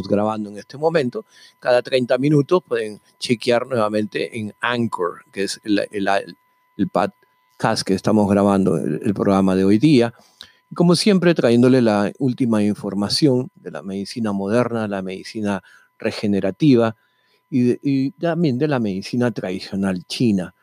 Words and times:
grabando 0.00 0.48
en 0.50 0.56
este 0.56 0.78
momento. 0.78 1.26
Cada 1.58 1.82
30 1.82 2.16
minutos 2.18 2.62
pueden 2.66 3.00
chequear 3.18 3.66
nuevamente 3.66 4.38
en 4.38 4.54
Anchor, 4.60 5.24
que 5.30 5.42
es 5.44 5.60
el, 5.64 5.78
podcast 6.90 7.86
que 7.86 7.92
estamos 7.94 8.28
grabando, 8.30 8.78
el, 8.78 9.12
programa 9.14 9.54
de 9.54 9.64
hoy 9.64 9.78
día. 9.78 10.12
Como 10.74 10.96
siempre, 10.96 11.34
trayéndole 11.34 11.82
la 11.82 12.10
última 12.18 12.62
información 12.62 13.50
de 13.54 13.70
la 13.70 13.82
medicina 13.82 14.32
moderna, 14.32 14.88
la 14.88 15.02
medicina 15.02 15.62
regenerativa 15.98 16.96
y, 17.50 18.12
también 18.12 18.56
de 18.56 18.68
la 18.68 18.78
medicina 18.78 19.30
tradicional 19.30 20.04
china. 20.04 20.54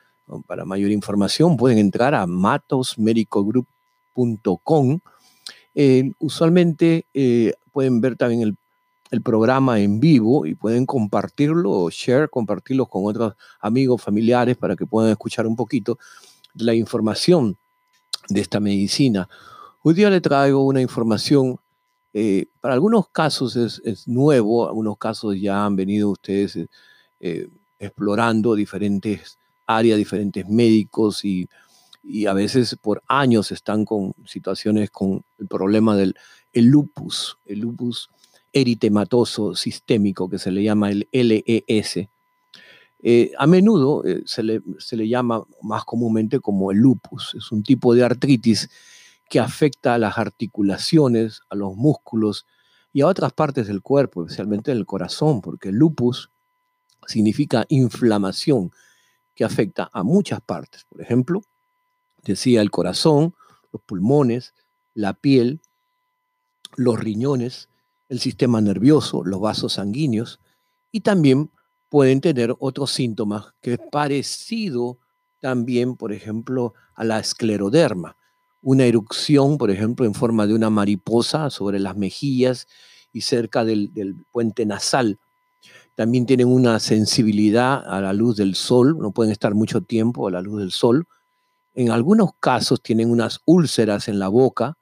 Para 0.47 0.65
mayor 0.65 0.89
información 0.89 1.55
pueden 1.55 1.77
entrar 1.77 2.15
a 2.15 2.25
matosmedicogroup.com. 2.25 4.99
Eh, 5.75 6.11
usualmente 6.17 7.05
eh, 7.13 7.53
pueden 7.71 8.01
ver 8.01 8.15
también 8.15 8.41
el 8.41 8.57
el 9.11 9.21
programa 9.21 9.79
en 9.79 9.99
vivo 9.99 10.45
y 10.45 10.55
pueden 10.55 10.85
compartirlo 10.85 11.71
o 11.71 11.89
share, 11.89 12.29
compartirlo 12.29 12.85
con 12.85 13.05
otros 13.05 13.33
amigos, 13.59 14.01
familiares 14.01 14.57
para 14.57 14.75
que 14.75 14.85
puedan 14.85 15.11
escuchar 15.11 15.47
un 15.47 15.55
poquito 15.55 15.97
la 16.55 16.73
información 16.73 17.57
de 18.27 18.41
esta 18.41 18.59
medicina. 18.59 19.27
Hoy 19.81 19.93
día 19.93 20.09
le 20.09 20.21
traigo 20.21 20.65
una 20.65 20.81
información, 20.81 21.57
eh, 22.13 22.47
para 22.61 22.73
algunos 22.73 23.09
casos 23.09 23.55
es, 23.55 24.07
nuevo, 24.07 24.67
algunos 24.67 24.97
casos 24.97 25.35
ya 25.39 25.65
han 25.65 25.75
venido 25.75 26.09
ustedes 26.09 26.59
eh, 27.19 27.49
explorando 27.79 28.55
diferentes 28.55 29.37
áreas, 29.65 29.97
diferentes 29.97 30.47
médicos 30.47 31.23
y, 31.23 31.47
y, 32.03 32.25
a 32.25 32.33
veces 32.33 32.75
por 32.81 33.01
años 33.07 33.51
están 33.51 33.85
con 33.85 34.13
situaciones 34.25 34.89
con 34.89 35.23
el 35.37 35.47
problema 35.47 35.95
del 35.95 36.15
el 36.51 36.65
lupus. 36.65 37.37
El 37.45 37.59
lupus 37.59 38.09
eritematoso 38.53 39.55
sistémico, 39.55 40.29
que 40.29 40.39
se 40.39 40.51
le 40.51 40.63
llama 40.63 40.91
el 40.91 41.07
LES. 41.11 42.07
Eh, 43.01 43.31
a 43.37 43.47
menudo 43.47 44.03
eh, 44.05 44.23
se, 44.25 44.43
le, 44.43 44.61
se, 44.77 44.97
le, 44.97 45.07
llama 45.07 45.43
más 45.61 45.85
comúnmente 45.85 46.39
como 46.39 46.71
el 46.71 46.79
lupus. 46.79 47.35
Es 47.35 47.51
un 47.51 47.63
tipo 47.63 47.95
de 47.95 48.03
artritis 48.03 48.69
que 49.29 49.39
afecta 49.39 49.93
a 49.93 49.97
las 49.97 50.17
articulaciones, 50.17 51.41
a 51.49 51.55
los 51.55 51.75
músculos 51.75 52.45
y 52.91 53.01
a 53.01 53.07
otras 53.07 53.31
partes 53.31 53.67
del 53.67 53.81
cuerpo, 53.81 54.23
especialmente 54.23 54.71
el 54.71 54.85
corazón, 54.85 55.41
porque 55.41 55.69
el 55.69 55.75
lupus 55.75 56.29
significa 57.07 57.65
inflamación 57.69 58.71
que 59.35 59.45
afecta 59.45 59.89
a 59.93 60.03
muchas 60.03 60.41
partes. 60.41 60.85
Por 60.89 61.01
ejemplo, 61.01 61.41
decía 62.23 62.61
el 62.61 62.71
corazón, 62.71 63.33
los 63.71 63.81
pulmones, 63.83 64.53
la 64.93 65.13
piel, 65.13 65.61
los 66.75 66.99
riñones, 66.99 67.68
el 68.09 68.19
sistema 68.19 68.59
nervioso, 68.59 69.23
los 69.23 69.39
vasos 69.39 69.73
sanguíneos 69.73 70.39
y 70.91 71.01
también 71.01 71.51
pueden 71.89 72.21
tener 72.21 72.55
otros 72.59 72.91
síntomas 72.91 73.53
que 73.61 73.73
es 73.73 73.79
parecido 73.91 74.97
también, 75.39 75.95
por 75.95 76.11
ejemplo, 76.11 76.73
a 76.95 77.03
la 77.03 77.19
escleroderma, 77.19 78.17
una 78.61 78.85
erupción, 78.85 79.57
por 79.57 79.71
ejemplo, 79.71 80.05
en 80.05 80.13
forma 80.13 80.45
de 80.45 80.53
una 80.53 80.69
mariposa 80.69 81.49
sobre 81.49 81.79
las 81.79 81.95
mejillas 81.95 82.67
y 83.13 83.21
cerca 83.21 83.63
del, 83.63 83.91
puente 84.31 84.65
nasal. 84.65 85.17
También 85.95 86.25
tienen 86.25 86.47
una 86.47 86.79
sensibilidad 86.79 87.83
a 87.85 88.01
la 88.01 88.13
luz 88.13 88.37
del 88.37 88.55
sol, 88.55 88.97
no 88.99 89.11
pueden 89.11 89.31
estar 89.31 89.53
mucho 89.53 89.81
tiempo 89.81 90.27
a 90.27 90.31
la 90.31 90.41
luz 90.41 90.59
del 90.59 90.71
sol. 90.71 91.07
En 91.73 91.91
algunos 91.91 92.31
casos 92.39 92.81
tienen 92.81 93.09
unas 93.09 93.41
úlceras 93.45 94.07
en 94.07 94.19
la 94.19 94.27
boca, 94.27 94.77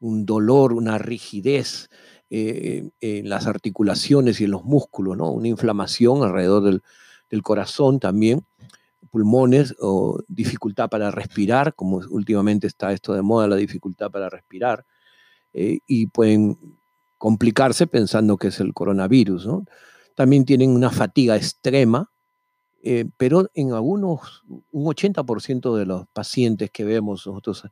un 0.00 0.24
dolor, 0.24 0.72
una 0.72 0.96
rigidez 0.98 1.90
eh, 2.30 2.90
en 3.00 3.28
las 3.28 3.46
articulaciones 3.46 4.40
y 4.40 4.44
en 4.44 4.50
los 4.50 4.64
músculos, 4.64 5.16
¿no? 5.16 5.30
Una 5.30 5.48
inflamación 5.48 6.22
alrededor 6.22 6.62
del, 6.62 7.42
corazón 7.42 8.00
también, 8.00 8.44
pulmones 9.10 9.74
o 9.80 10.18
dificultad 10.28 10.90
para 10.90 11.10
respirar, 11.10 11.74
como 11.74 12.02
últimamente 12.10 12.66
está 12.66 12.92
esto 12.92 13.14
de 13.14 13.22
moda, 13.22 13.48
la 13.48 13.56
dificultad 13.56 14.10
para 14.10 14.28
respirar, 14.28 14.84
eh, 15.54 15.78
y 15.86 16.08
pueden 16.08 16.58
complicarse 17.16 17.86
pensando 17.86 18.36
que 18.36 18.48
es 18.48 18.60
el 18.60 18.74
coronavirus, 18.74 19.46
¿no? 19.46 19.64
También 20.14 20.44
tienen 20.44 20.70
una 20.70 20.90
fatiga 20.90 21.34
extrema, 21.34 22.10
eh, 22.82 23.06
pero 23.16 23.50
en 23.54 23.72
algunos, 23.72 24.44
un 24.70 24.84
80% 24.84 25.76
de 25.76 25.86
los 25.86 26.06
pacientes 26.08 26.70
que 26.70 26.84
vemos, 26.84 27.26
nosotros 27.26 27.64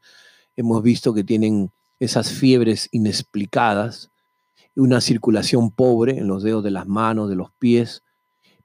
hemos 0.56 0.82
visto 0.82 1.12
que 1.12 1.24
tienen 1.24 1.70
esas 2.00 2.30
fiebres 2.30 2.88
inexplicadas, 2.92 4.10
una 4.76 5.00
circulación 5.00 5.70
pobre 5.70 6.18
en 6.18 6.28
los 6.28 6.42
dedos 6.42 6.62
de 6.62 6.70
las 6.70 6.86
manos, 6.86 7.28
de 7.28 7.36
los 7.36 7.50
pies, 7.52 8.02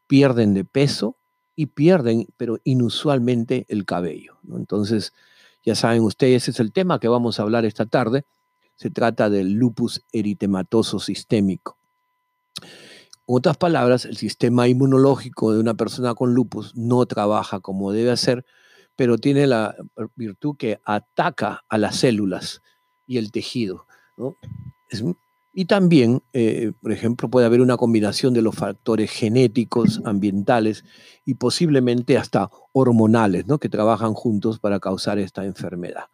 pierden 0.07 0.53
de 0.53 0.65
peso 0.65 1.17
y 1.55 1.67
pierden, 1.67 2.27
pero 2.37 2.59
inusualmente, 2.63 3.65
el 3.69 3.85
cabello. 3.85 4.37
Entonces, 4.53 5.13
ya 5.63 5.75
saben 5.75 6.01
ustedes, 6.01 6.43
ese 6.43 6.51
es 6.51 6.59
el 6.59 6.71
tema 6.71 6.99
que 6.99 7.07
vamos 7.07 7.39
a 7.39 7.43
hablar 7.43 7.65
esta 7.65 7.85
tarde. 7.85 8.25
Se 8.75 8.89
trata 8.89 9.29
del 9.29 9.53
lupus 9.53 10.03
eritematoso 10.11 10.99
sistémico. 10.99 11.77
En 13.27 13.35
otras 13.37 13.57
palabras, 13.57 14.05
el 14.05 14.17
sistema 14.17 14.67
inmunológico 14.67 15.53
de 15.53 15.59
una 15.59 15.75
persona 15.75 16.15
con 16.15 16.33
lupus 16.33 16.75
no 16.75 17.05
trabaja 17.05 17.59
como 17.59 17.91
debe 17.91 18.11
hacer, 18.11 18.45
pero 18.95 19.17
tiene 19.17 19.47
la 19.47 19.75
virtud 20.15 20.57
que 20.57 20.81
ataca 20.83 21.63
a 21.69 21.77
las 21.77 21.97
células 21.97 22.61
y 23.07 23.17
el 23.17 23.31
tejido. 23.31 23.85
Y 25.53 25.65
también, 25.65 26.23
eh, 26.33 26.71
por 26.81 26.91
ejemplo, 26.91 27.29
puede 27.29 27.45
haber 27.45 27.61
una 27.61 27.77
combinación 27.77 28.33
de 28.33 28.41
los 28.41 28.55
factores 28.55 29.11
genéticos, 29.11 30.01
ambientales 30.05 30.85
y 31.25 31.33
posiblemente 31.35 32.17
hasta 32.17 32.49
hormonales, 32.71 33.47
¿no? 33.47 33.59
Que 33.59 33.67
trabajan 33.67 34.13
juntos 34.13 34.59
para 34.59 34.79
causar 34.79 35.19
esta 35.19 35.43
enfermedad. 35.43 36.05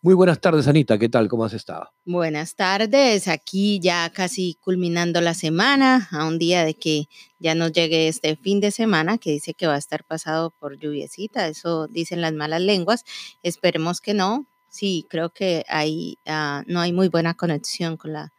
Muy 0.00 0.14
buenas 0.14 0.40
tardes, 0.40 0.68
Anita. 0.68 0.98
¿Qué 0.98 1.08
tal? 1.08 1.28
¿Cómo 1.28 1.44
has 1.44 1.52
estado? 1.52 1.90
Buenas 2.04 2.54
tardes. 2.54 3.28
Aquí 3.28 3.80
ya 3.80 4.10
casi 4.10 4.56
culminando 4.60 5.20
la 5.20 5.34
semana, 5.34 6.08
a 6.12 6.26
un 6.26 6.38
día 6.38 6.64
de 6.64 6.74
que 6.74 7.08
ya 7.38 7.54
nos 7.54 7.72
llegue 7.72 8.08
este 8.08 8.36
fin 8.36 8.60
de 8.60 8.70
semana, 8.70 9.18
que 9.18 9.32
dice 9.32 9.52
que 9.52 9.66
va 9.66 9.74
a 9.74 9.78
estar 9.78 10.04
pasado 10.04 10.54
por 10.58 10.78
lluviecita. 10.78 11.48
Eso 11.48 11.86
dicen 11.88 12.20
las 12.20 12.32
malas 12.32 12.60
lenguas. 12.62 13.04
Esperemos 13.42 14.00
que 14.00 14.14
no. 14.14 14.46
Sí, 14.68 15.06
creo 15.08 15.30
que 15.30 15.64
hay, 15.68 16.18
ah, 16.26 16.62
no 16.66 16.80
hay 16.80 16.92
muy 16.92 17.08
buena 17.08 17.34
conexión 17.34 17.96
con 17.96 18.12
la 18.12 18.32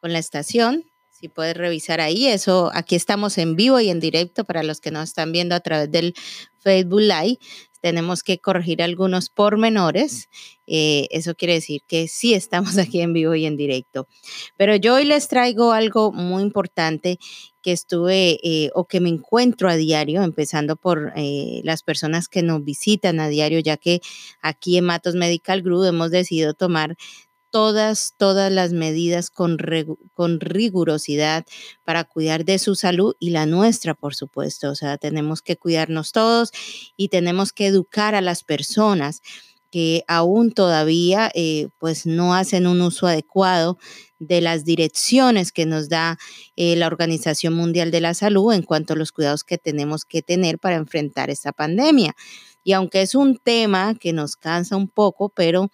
con 0.00 0.12
la 0.12 0.18
estación. 0.18 0.84
Si 1.10 1.28
puedes 1.28 1.56
revisar 1.56 2.00
ahí, 2.00 2.28
eso 2.28 2.70
aquí 2.74 2.94
estamos 2.94 3.38
en 3.38 3.56
vivo 3.56 3.80
y 3.80 3.88
en 3.88 3.98
directo 3.98 4.44
para 4.44 4.62
los 4.62 4.80
que 4.80 4.92
nos 4.92 5.08
están 5.08 5.32
viendo 5.32 5.56
a 5.56 5.60
través 5.60 5.90
del 5.90 6.14
Facebook 6.60 7.00
Live. 7.00 7.38
Tenemos 7.80 8.22
que 8.22 8.38
corregir 8.38 8.82
algunos 8.82 9.30
pormenores. 9.30 10.28
Eh, 10.66 11.06
eso 11.10 11.34
quiere 11.34 11.54
decir 11.54 11.82
que 11.86 12.08
sí 12.08 12.34
estamos 12.34 12.76
aquí 12.78 13.00
en 13.00 13.12
vivo 13.12 13.34
y 13.34 13.46
en 13.46 13.56
directo. 13.56 14.06
Pero 14.56 14.76
yo 14.76 14.94
hoy 14.94 15.04
les 15.04 15.28
traigo 15.28 15.72
algo 15.72 16.12
muy 16.12 16.42
importante 16.42 17.18
que 17.62 17.72
estuve 17.72 18.38
eh, 18.42 18.70
o 18.74 18.84
que 18.84 19.00
me 19.00 19.08
encuentro 19.08 19.68
a 19.68 19.76
diario, 19.76 20.22
empezando 20.22 20.76
por 20.76 21.12
eh, 21.16 21.60
las 21.64 21.82
personas 21.82 22.28
que 22.28 22.42
nos 22.42 22.64
visitan 22.64 23.20
a 23.20 23.28
diario, 23.28 23.58
ya 23.60 23.76
que 23.76 24.00
aquí 24.40 24.78
en 24.78 24.84
Matos 24.84 25.14
Medical 25.14 25.62
Group 25.62 25.84
hemos 25.84 26.10
decidido 26.10 26.54
tomar 26.54 26.96
todas, 27.58 28.14
todas 28.16 28.52
las 28.52 28.72
medidas 28.72 29.30
con, 29.30 29.58
con 30.14 30.38
rigurosidad 30.38 31.44
para 31.82 32.04
cuidar 32.04 32.44
de 32.44 32.60
su 32.60 32.76
salud 32.76 33.16
y 33.18 33.30
la 33.30 33.46
nuestra, 33.46 33.94
por 33.94 34.14
supuesto. 34.14 34.70
O 34.70 34.76
sea, 34.76 34.96
tenemos 34.96 35.42
que 35.42 35.56
cuidarnos 35.56 36.12
todos 36.12 36.52
y 36.96 37.08
tenemos 37.08 37.52
que 37.52 37.66
educar 37.66 38.14
a 38.14 38.20
las 38.20 38.44
personas 38.44 39.22
que 39.72 40.04
aún 40.06 40.52
todavía 40.52 41.32
eh, 41.34 41.66
pues 41.78 42.06
no 42.06 42.32
hacen 42.32 42.68
un 42.68 42.80
uso 42.80 43.08
adecuado 43.08 43.76
de 44.20 44.40
las 44.40 44.64
direcciones 44.64 45.50
que 45.50 45.66
nos 45.66 45.88
da 45.88 46.16
eh, 46.54 46.76
la 46.76 46.86
Organización 46.86 47.54
Mundial 47.54 47.90
de 47.90 48.00
la 48.00 48.14
Salud 48.14 48.52
en 48.52 48.62
cuanto 48.62 48.92
a 48.92 48.96
los 48.96 49.10
cuidados 49.10 49.42
que 49.42 49.58
tenemos 49.58 50.04
que 50.04 50.22
tener 50.22 50.60
para 50.60 50.76
enfrentar 50.76 51.28
esta 51.28 51.50
pandemia. 51.50 52.14
Y 52.62 52.72
aunque 52.72 53.02
es 53.02 53.16
un 53.16 53.36
tema 53.36 53.96
que 53.96 54.12
nos 54.12 54.36
cansa 54.36 54.76
un 54.76 54.88
poco, 54.88 55.30
pero 55.30 55.72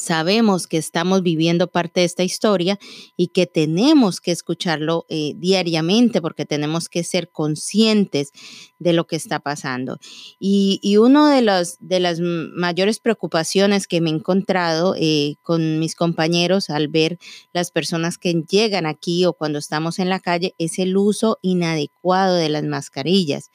sabemos 0.00 0.66
que 0.66 0.78
estamos 0.78 1.22
viviendo 1.22 1.66
parte 1.66 2.00
de 2.00 2.06
esta 2.06 2.22
historia 2.22 2.78
y 3.18 3.28
que 3.28 3.46
tenemos 3.46 4.22
que 4.22 4.32
escucharlo 4.32 5.04
eh, 5.10 5.34
diariamente 5.36 6.22
porque 6.22 6.46
tenemos 6.46 6.88
que 6.88 7.04
ser 7.04 7.30
conscientes 7.30 8.32
de 8.78 8.94
lo 8.94 9.06
que 9.06 9.16
está 9.16 9.40
pasando. 9.40 9.98
Y, 10.38 10.96
una 10.96 11.34
de, 11.34 11.66
de 11.80 12.00
las 12.00 12.18
mayores 12.20 12.98
preocupaciones 12.98 13.86
que 13.86 14.00
me 14.00 14.08
he 14.08 14.14
encontrado 14.14 14.94
eh, 14.98 15.36
con 15.42 15.78
mis 15.78 15.94
compañeros 15.94 16.70
al 16.70 16.88
ver 16.88 17.18
las 17.52 17.70
personas 17.70 18.16
que 18.16 18.42
llegan 18.48 18.86
aquí 18.86 19.26
o 19.26 19.34
cuando 19.34 19.58
estamos 19.58 19.98
en 19.98 20.08
la 20.08 20.18
calle 20.18 20.54
es 20.56 20.78
el 20.78 20.96
uso 20.96 21.38
inadecuado 21.42 22.36
de 22.36 22.48
las 22.48 22.64
mascarillas. 22.64 23.50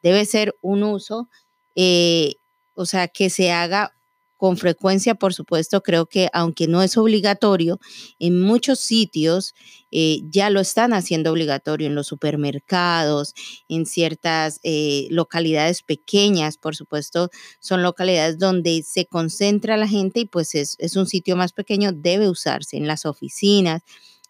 Debe 0.00 0.24
ser 0.26 0.54
un 0.60 0.84
uso, 0.84 1.28
eh, 1.74 2.36
o 2.74 2.86
sea, 2.86 3.08
que 3.08 3.30
se 3.30 3.50
haga 3.50 3.97
con 4.38 4.56
frecuencia, 4.56 5.16
por 5.16 5.34
supuesto, 5.34 5.82
creo 5.82 6.06
que 6.06 6.30
aunque 6.32 6.68
no 6.68 6.82
es 6.82 6.96
obligatorio, 6.96 7.80
en 8.20 8.40
muchos 8.40 8.78
sitios 8.78 9.54
eh, 9.90 10.20
ya 10.30 10.48
lo 10.48 10.60
están 10.60 10.92
haciendo 10.92 11.32
obligatorio, 11.32 11.88
en 11.88 11.96
los 11.96 12.06
supermercados, 12.06 13.34
en 13.68 13.84
ciertas 13.84 14.60
eh, 14.62 15.08
localidades 15.10 15.82
pequeñas, 15.82 16.56
por 16.56 16.76
supuesto, 16.76 17.30
son 17.58 17.82
localidades 17.82 18.38
donde 18.38 18.82
se 18.84 19.06
concentra 19.06 19.76
la 19.76 19.88
gente 19.88 20.20
y 20.20 20.24
pues 20.24 20.54
es, 20.54 20.76
es 20.78 20.94
un 20.96 21.06
sitio 21.06 21.36
más 21.36 21.52
pequeño, 21.52 21.90
debe 21.92 22.30
usarse 22.30 22.76
en 22.76 22.86
las 22.86 23.06
oficinas 23.06 23.82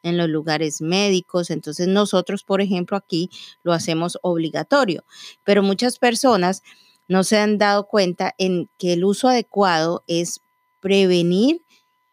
en 0.02 0.16
los 0.16 0.28
lugares 0.28 0.80
médicos. 0.80 1.50
Entonces 1.50 1.88
nosotros, 1.88 2.44
por 2.44 2.60
ejemplo, 2.60 2.96
aquí 2.96 3.30
lo 3.62 3.72
hacemos 3.72 4.18
obligatorio, 4.22 5.04
pero 5.44 5.62
muchas 5.62 5.98
personas 5.98 6.62
no 7.08 7.24
se 7.24 7.38
han 7.38 7.58
dado 7.58 7.88
cuenta 7.88 8.34
en 8.38 8.70
que 8.78 8.92
el 8.92 9.04
uso 9.04 9.28
adecuado 9.28 10.04
es 10.06 10.40
prevenir 10.80 11.64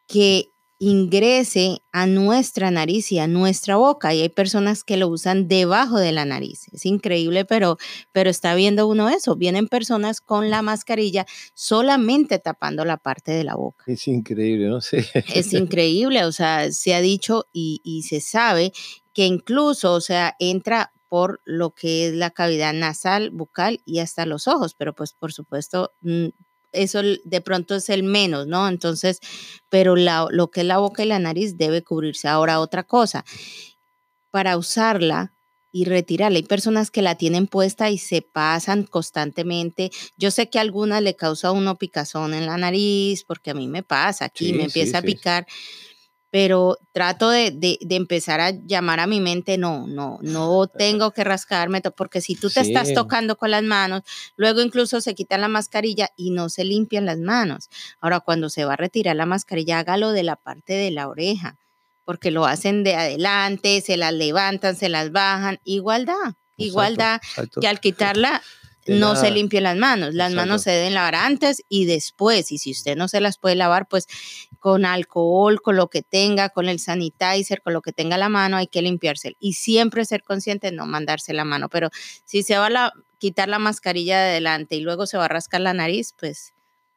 que 0.08 0.52
ingrese 0.78 1.82
a 1.94 2.06
nuestra 2.06 2.70
nariz 2.70 3.12
y 3.12 3.20
a 3.20 3.28
nuestra 3.28 3.78
boca. 3.78 4.14
Y 4.14 4.22
hay 4.22 4.30
personas 4.30 4.84
que 4.84 4.98
lo 4.98 5.08
usan 5.08 5.48
debajo 5.48 5.98
de 5.98 6.12
la 6.12 6.26
nariz. 6.26 6.68
Es 6.74 6.86
increíble, 6.86 7.46
pero, 7.46 7.78
pero 8.12 8.30
está 8.30 8.56
viendo 8.56 8.88
uno 8.88 9.10
eso. 9.10 9.36
Vienen 9.36 9.68
personas 9.68 10.20
con 10.22 10.50
la 10.50 10.62
mascarilla 10.62 11.26
solamente 11.54 12.40
tapando 12.40 12.84
la 12.84 12.98
parte 12.98 13.32
de 13.32 13.46
la 13.46 13.56
boca. 13.56 13.86
Es 13.88 14.08
increíble, 14.08 14.68
no 14.68 14.82
sé. 14.82 15.06
Es 15.34 15.54
increíble, 15.54 16.26
o 16.26 16.32
sea, 16.32 16.72
se 16.72 16.94
ha 16.94 17.02
dicho 17.02 17.48
y, 17.54 17.82
y 17.84 18.04
se 18.04 18.20
sabe 18.20 18.74
que 19.14 19.26
incluso, 19.26 19.94
o 19.94 20.02
sea, 20.02 20.36
entra 20.40 20.92
por 21.10 21.42
lo 21.46 21.72
que 21.72 22.08
es 22.08 22.14
la 22.14 22.32
cavidad 22.32 22.74
nasal, 22.74 23.30
bucal 23.30 23.82
y 23.86 24.00
hasta 24.00 24.26
los 24.26 24.48
ojos, 24.48 24.74
pero 24.76 24.94
pues 24.94 25.14
por 25.14 25.34
supuesto 25.34 25.94
mm, 26.02 26.28
eso 26.76 27.02
de 27.02 27.42
pronto 27.42 27.76
es 27.76 27.90
el 27.90 28.04
menos, 28.04 28.48
¿no? 28.48 28.68
Entonces, 28.68 29.20
pero 29.70 29.96
lo 29.96 30.52
que 30.52 30.62
es 30.62 30.68
la 30.68 30.78
boca 30.78 31.04
y 31.04 31.08
la 31.08 31.20
nariz 31.20 31.58
debe 31.58 31.84
cubrirse. 31.84 32.28
Ahora, 32.28 32.60
otra 32.60 32.84
cosa, 32.84 33.26
para 34.30 34.58
usarla 34.58 35.34
y 35.72 35.86
retirarla, 35.86 36.38
hay 36.38 36.44
personas 36.44 36.90
que 36.90 37.02
la 37.02 37.16
tienen 37.16 37.48
puesta 37.48 37.90
y 37.90 37.98
se 37.98 38.22
pasan 38.22 38.84
constantemente. 38.84 39.92
Yo 40.16 40.32
sé 40.32 40.50
que 40.50 40.58
a 40.58 40.62
algunas 40.62 41.02
le 41.02 41.16
causa 41.16 41.52
uno 41.52 41.78
picazón 41.78 42.34
en 42.34 42.46
la 42.46 42.58
nariz, 42.58 43.26
porque 43.26 43.52
a 43.52 43.54
mí 43.54 43.68
me 43.68 43.84
pasa 43.84 44.26
aquí, 44.26 44.54
me 44.54 44.64
empieza 44.64 45.00
a 45.00 45.02
picar 45.02 45.46
pero 46.36 46.78
trato 46.92 47.30
de, 47.30 47.78
empezar 47.80 48.42
a 48.42 48.52
llamar 48.52 49.00
a 49.00 49.08
mi 49.08 49.22
mente, 49.22 49.58
no, 49.58 49.88
no, 49.88 50.20
no 50.22 50.68
tengo 50.68 51.12
que 51.12 51.24
rascarme, 51.24 51.80
porque 51.96 52.20
si 52.20 52.36
tú 52.36 52.50
te 52.50 52.60
estás 52.60 52.94
tocando 52.94 53.38
con 53.38 53.52
las 53.52 53.64
manos, 53.64 54.02
luego 54.36 54.60
incluso 54.60 55.00
se 55.00 55.16
quita 55.16 55.38
la 55.38 55.48
mascarilla 55.48 56.10
y 56.18 56.32
no 56.32 56.50
se 56.50 56.66
limpian 56.66 57.06
las 57.06 57.20
manos. 57.20 57.70
Ahora, 58.02 58.20
cuando 58.20 58.50
se 58.50 58.66
va 58.66 58.74
a 58.74 58.76
retirar 58.76 59.16
la 59.16 59.26
mascarilla, 59.26 59.80
hágalo 59.80 60.12
de 60.12 60.24
la 60.24 60.36
parte 60.36 60.74
de 60.74 60.92
la 60.92 61.08
oreja, 61.08 61.56
porque 62.04 62.32
lo 62.32 62.46
hacen 62.46 62.84
de 62.84 62.96
adelante, 62.96 63.80
se 63.80 63.96
las 63.96 64.12
levantan, 64.12 64.76
se 64.76 64.90
las 64.90 65.14
bajan, 65.14 65.62
igualdad, 65.64 66.34
igualdad 66.58 67.22
que 67.62 67.68
al 67.70 67.80
quitarla 67.80 68.42
no 68.88 69.16
se 69.16 69.32
limpien 69.32 69.64
las 69.64 69.78
manos. 69.78 70.14
Las 70.14 70.34
manos 70.34 70.62
se 70.62 70.72
deben 70.72 70.94
lavar 70.94 71.16
antes 71.16 71.64
y 71.70 71.86
después. 71.86 72.52
Y 72.52 72.58
si 72.58 72.72
usted 72.72 72.96
no 72.96 73.08
se 73.08 73.20
las 73.20 73.38
puede 73.38 73.56
lavar, 73.56 73.88
pues 73.88 74.08
con 74.60 74.86
alcohol, 74.86 75.62
con 75.62 75.76
lo 75.76 75.90
que 75.90 76.02
tenga, 76.02 76.50
con 76.50 76.70
el 76.70 76.80
sanitizer, 76.80 77.62
con 77.62 77.74
lo 77.74 77.82
que 77.82 77.94
tenga 77.94 78.18
la 78.18 78.30
mano, 78.30 78.58
hay 78.58 78.68
que 78.68 78.82
limpiarse. 78.82 79.36
Y 79.40 79.54
siempre 79.54 80.06
ser 80.06 80.24
consciente 80.24 80.72
de 80.72 80.76
no 80.76 80.86
mandarse 80.86 81.34
la 81.34 81.46
mano. 81.46 81.70
Pero 81.70 81.90
si 82.26 82.44
se 82.44 82.58
va 82.58 82.68
a 82.68 82.94
quitar 83.18 83.50
la 83.50 83.60
mascarilla 83.60 84.20
de 84.20 84.30
adelante 84.30 84.76
y 84.76 84.82
luego 84.82 85.06
se 85.06 85.18
va 85.18 85.26
a 85.26 85.30
rascar 85.30 85.62
la 85.62 85.74
nariz, 85.74 86.14
pues 86.18 86.54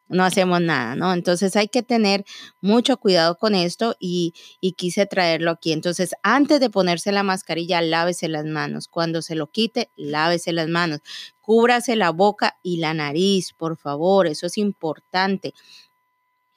no 0.09 0.25
hacemos 0.25 0.61
nada, 0.61 0.97
¿no? 0.97 1.13
Entonces 1.13 1.55
hay 1.57 1.69
que 1.69 1.83
tener 1.83 2.25
mucho 2.61 2.97
cuidado 2.97 3.37
con 3.37 3.55
esto 3.55 3.95
y, 3.99 4.35
y, 4.61 4.73
quise 4.73 5.07
traerlo 5.07 5.51
aquí. 5.51 5.73
Entonces, 5.73 6.15
antes 6.23 6.61
de 6.61 6.71
ponerse 6.71 7.13
la 7.13 7.23
mascarilla, 7.23 7.83
lávese 7.83 8.29
las 8.29 8.47
manos. 8.47 8.89
Cuando 8.89 9.23
se 9.23 9.35
lo 9.35 9.49
quite, 9.49 9.91
lávese 9.97 10.53
las 10.53 10.69
manos. 10.69 11.01
Cúbrase 11.49 11.97
la 11.97 12.11
boca 12.11 12.59
y 12.63 12.77
la 12.77 12.93
nariz, 12.93 13.55
por 13.55 13.79
favor, 13.79 14.27
eso 14.27 14.45
es 14.45 14.59
importante. 14.59 15.55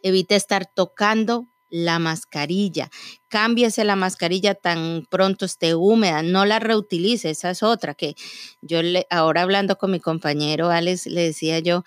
Evite 0.01 0.35
estar 0.35 0.65
tocando 0.65 1.47
la 1.69 1.97
mascarilla. 1.97 2.89
Cámbiese 3.29 3.85
la 3.85 3.95
mascarilla 3.95 4.53
tan 4.53 5.07
pronto 5.09 5.45
esté 5.45 5.75
húmeda, 5.75 6.23
no 6.23 6.43
la 6.43 6.59
reutilice, 6.59 7.29
esa 7.29 7.51
es 7.51 7.63
otra 7.63 7.93
que 7.93 8.15
yo 8.59 8.81
le, 8.81 9.07
ahora 9.09 9.43
hablando 9.43 9.77
con 9.77 9.91
mi 9.91 10.01
compañero 10.01 10.69
Alex 10.69 11.05
le 11.05 11.21
decía 11.21 11.59
yo, 11.59 11.85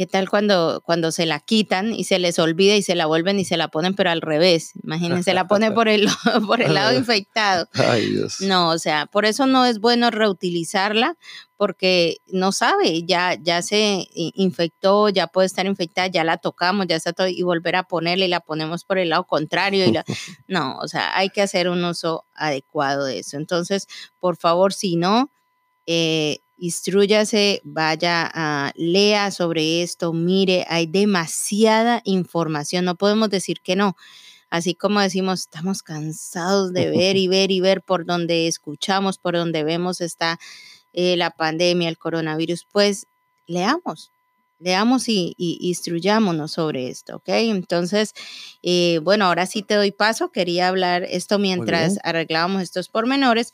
¿Qué 0.00 0.06
tal 0.06 0.30
cuando, 0.30 0.80
cuando 0.82 1.12
se 1.12 1.26
la 1.26 1.40
quitan 1.40 1.92
y 1.92 2.04
se 2.04 2.18
les 2.18 2.38
olvida 2.38 2.74
y 2.74 2.80
se 2.80 2.94
la 2.94 3.04
vuelven 3.04 3.38
y 3.38 3.44
se 3.44 3.58
la 3.58 3.68
ponen, 3.68 3.94
pero 3.94 4.08
al 4.08 4.22
revés? 4.22 4.72
Imagínense, 4.82 5.34
la 5.34 5.46
pone 5.46 5.72
por 5.72 5.90
el, 5.90 6.08
por 6.46 6.62
el 6.62 6.72
lado 6.72 6.96
infectado. 6.96 7.68
Ay, 7.74 8.06
Dios. 8.12 8.40
No, 8.40 8.70
o 8.70 8.78
sea, 8.78 9.04
por 9.04 9.26
eso 9.26 9.44
no 9.44 9.66
es 9.66 9.78
bueno 9.78 10.10
reutilizarla, 10.10 11.18
porque 11.58 12.16
no 12.28 12.50
sabe, 12.50 13.04
ya, 13.04 13.36
ya 13.42 13.60
se 13.60 14.08
infectó, 14.14 15.10
ya 15.10 15.26
puede 15.26 15.44
estar 15.44 15.66
infectada, 15.66 16.06
ya 16.06 16.24
la 16.24 16.38
tocamos, 16.38 16.86
ya 16.88 16.96
está 16.96 17.12
todo, 17.12 17.28
y 17.28 17.42
volver 17.42 17.76
a 17.76 17.82
ponerla 17.82 18.24
y 18.24 18.28
la 18.28 18.40
ponemos 18.40 18.84
por 18.84 18.96
el 18.96 19.10
lado 19.10 19.24
contrario. 19.24 19.84
Y 19.84 19.92
no, 20.48 20.78
o 20.78 20.88
sea, 20.88 21.14
hay 21.14 21.28
que 21.28 21.42
hacer 21.42 21.68
un 21.68 21.84
uso 21.84 22.24
adecuado 22.32 23.04
de 23.04 23.18
eso. 23.18 23.36
Entonces, 23.36 23.86
por 24.18 24.38
favor, 24.38 24.72
si 24.72 24.96
no, 24.96 25.30
eh, 25.84 26.38
instruyase, 26.60 27.62
vaya, 27.64 28.30
a, 28.32 28.72
lea 28.76 29.30
sobre 29.30 29.82
esto, 29.82 30.12
mire, 30.12 30.66
hay 30.68 30.86
demasiada 30.86 32.02
información, 32.04 32.84
no 32.84 32.94
podemos 32.96 33.30
decir 33.30 33.60
que 33.60 33.76
no. 33.76 33.96
Así 34.50 34.74
como 34.74 35.00
decimos, 35.00 35.40
estamos 35.40 35.82
cansados 35.82 36.72
de 36.72 36.90
ver 36.90 37.16
y 37.16 37.28
ver 37.28 37.50
y 37.50 37.60
ver 37.60 37.82
por 37.82 38.04
donde 38.04 38.46
escuchamos, 38.46 39.18
por 39.18 39.34
donde 39.34 39.64
vemos 39.64 40.00
está 40.00 40.38
eh, 40.92 41.16
la 41.16 41.30
pandemia, 41.30 41.88
el 41.88 41.98
coronavirus, 41.98 42.66
pues 42.70 43.06
leamos, 43.46 44.10
leamos 44.58 45.08
y, 45.08 45.34
instruyámonos 45.38 46.52
sobre 46.52 46.88
esto, 46.88 47.16
¿ok? 47.16 47.28
Entonces, 47.28 48.12
eh, 48.62 49.00
bueno, 49.02 49.24
ahora 49.24 49.46
sí 49.46 49.62
te 49.62 49.74
doy 49.74 49.92
paso. 49.92 50.30
Quería 50.30 50.68
hablar 50.68 51.04
esto 51.04 51.38
mientras 51.38 51.98
arreglábamos 52.04 52.62
estos 52.62 52.88
pormenores 52.88 53.52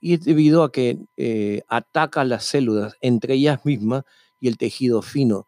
y 0.01 0.15
es 0.15 0.25
debido 0.25 0.65
a 0.65 0.73
que 0.73 0.99
eh, 1.17 1.63
ataca 1.69 2.25
las 2.25 2.45
células 2.45 2.95
entre 3.01 3.35
ellas 3.35 3.65
mismas 3.65 4.05
y 4.41 4.49
el 4.49 4.59
tejido 4.59 5.01
fino. 5.03 5.47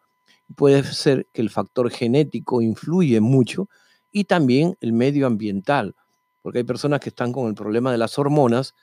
Puede 0.54 0.84
ser 0.84 1.26
que 1.32 1.42
el 1.42 1.50
factor 1.50 1.90
genético 1.90 2.62
influye 2.62 3.20
mucho 3.20 3.68
y 4.12 4.24
también 4.24 4.76
el 4.80 4.92
medio 4.92 5.26
ambiental, 5.26 5.96
porque 6.40 6.58
hay 6.58 6.64
personas 6.64 7.00
que 7.00 7.08
están 7.08 7.32
con 7.32 7.48
el 7.48 7.54
problema 7.54 7.90
de 7.90 7.98
las 7.98 8.18
hormonas 8.18 8.74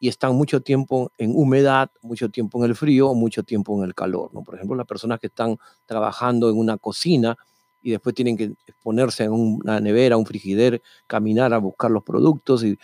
y 0.00 0.08
están 0.08 0.34
mucho 0.34 0.62
tiempo 0.62 1.12
en 1.18 1.32
humedad, 1.36 1.90
mucho 2.02 2.30
tiempo 2.30 2.58
en 2.58 2.70
el 2.70 2.74
frío 2.74 3.10
o 3.10 3.14
mucho 3.14 3.42
tiempo 3.44 3.78
en 3.78 3.84
el 3.84 3.94
calor. 3.94 4.30
¿no? 4.32 4.42
Por 4.42 4.54
ejemplo, 4.56 4.74
las 4.74 4.86
personas 4.86 5.20
que 5.20 5.28
están 5.28 5.58
trabajando 5.84 6.48
en 6.48 6.56
una 6.56 6.78
cocina 6.78 7.36
y 7.82 7.90
después 7.92 8.14
tienen 8.14 8.36
que 8.36 8.52
ponerse 8.82 9.24
en 9.24 9.32
una 9.32 9.80
nevera, 9.80 10.16
un 10.16 10.26
frigider, 10.26 10.82
caminar 11.06 11.54
a 11.54 11.58
buscar 11.58 11.90
los 11.90 12.02
productos 12.02 12.64
y, 12.64 12.78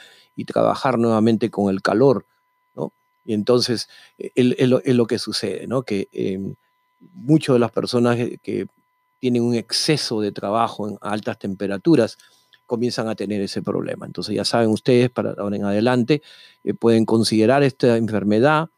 trabajar 0.44 0.98
nuevamente 0.98 1.50
con 1.50 1.72
el 1.72 1.80
calor, 1.80 2.26
¿no? 2.74 2.92
Y 3.24 3.32
entonces 3.32 3.88
e, 4.18 4.32
es, 4.34 4.68
lo, 4.68 5.06
que 5.06 5.18
sucede, 5.18 5.66
¿no? 5.66 5.82
Que 5.82 6.08
eh, 6.12 6.38
muchas 7.14 7.54
de 7.54 7.58
las 7.60 7.72
personas 7.72 8.18
que 8.42 8.66
tienen 9.18 9.42
un 9.42 9.54
exceso 9.54 10.20
de 10.20 10.32
trabajo 10.32 10.88
en 10.88 10.98
altas 11.00 11.38
temperaturas 11.38 12.18
comienzan 12.66 13.08
a 13.08 13.14
tener 13.14 13.40
ese 13.40 13.62
problema. 13.62 14.04
Entonces 14.04 14.34
ya 14.34 14.44
saben 14.44 14.68
ustedes, 14.68 15.08
para 15.08 15.32
ahora 15.38 15.56
en 15.56 15.64
adelante, 15.64 16.22
eh, 16.64 16.74
pueden 16.74 17.06
considerar 17.06 17.62
esta 17.62 17.96
enfermedad 17.96 18.68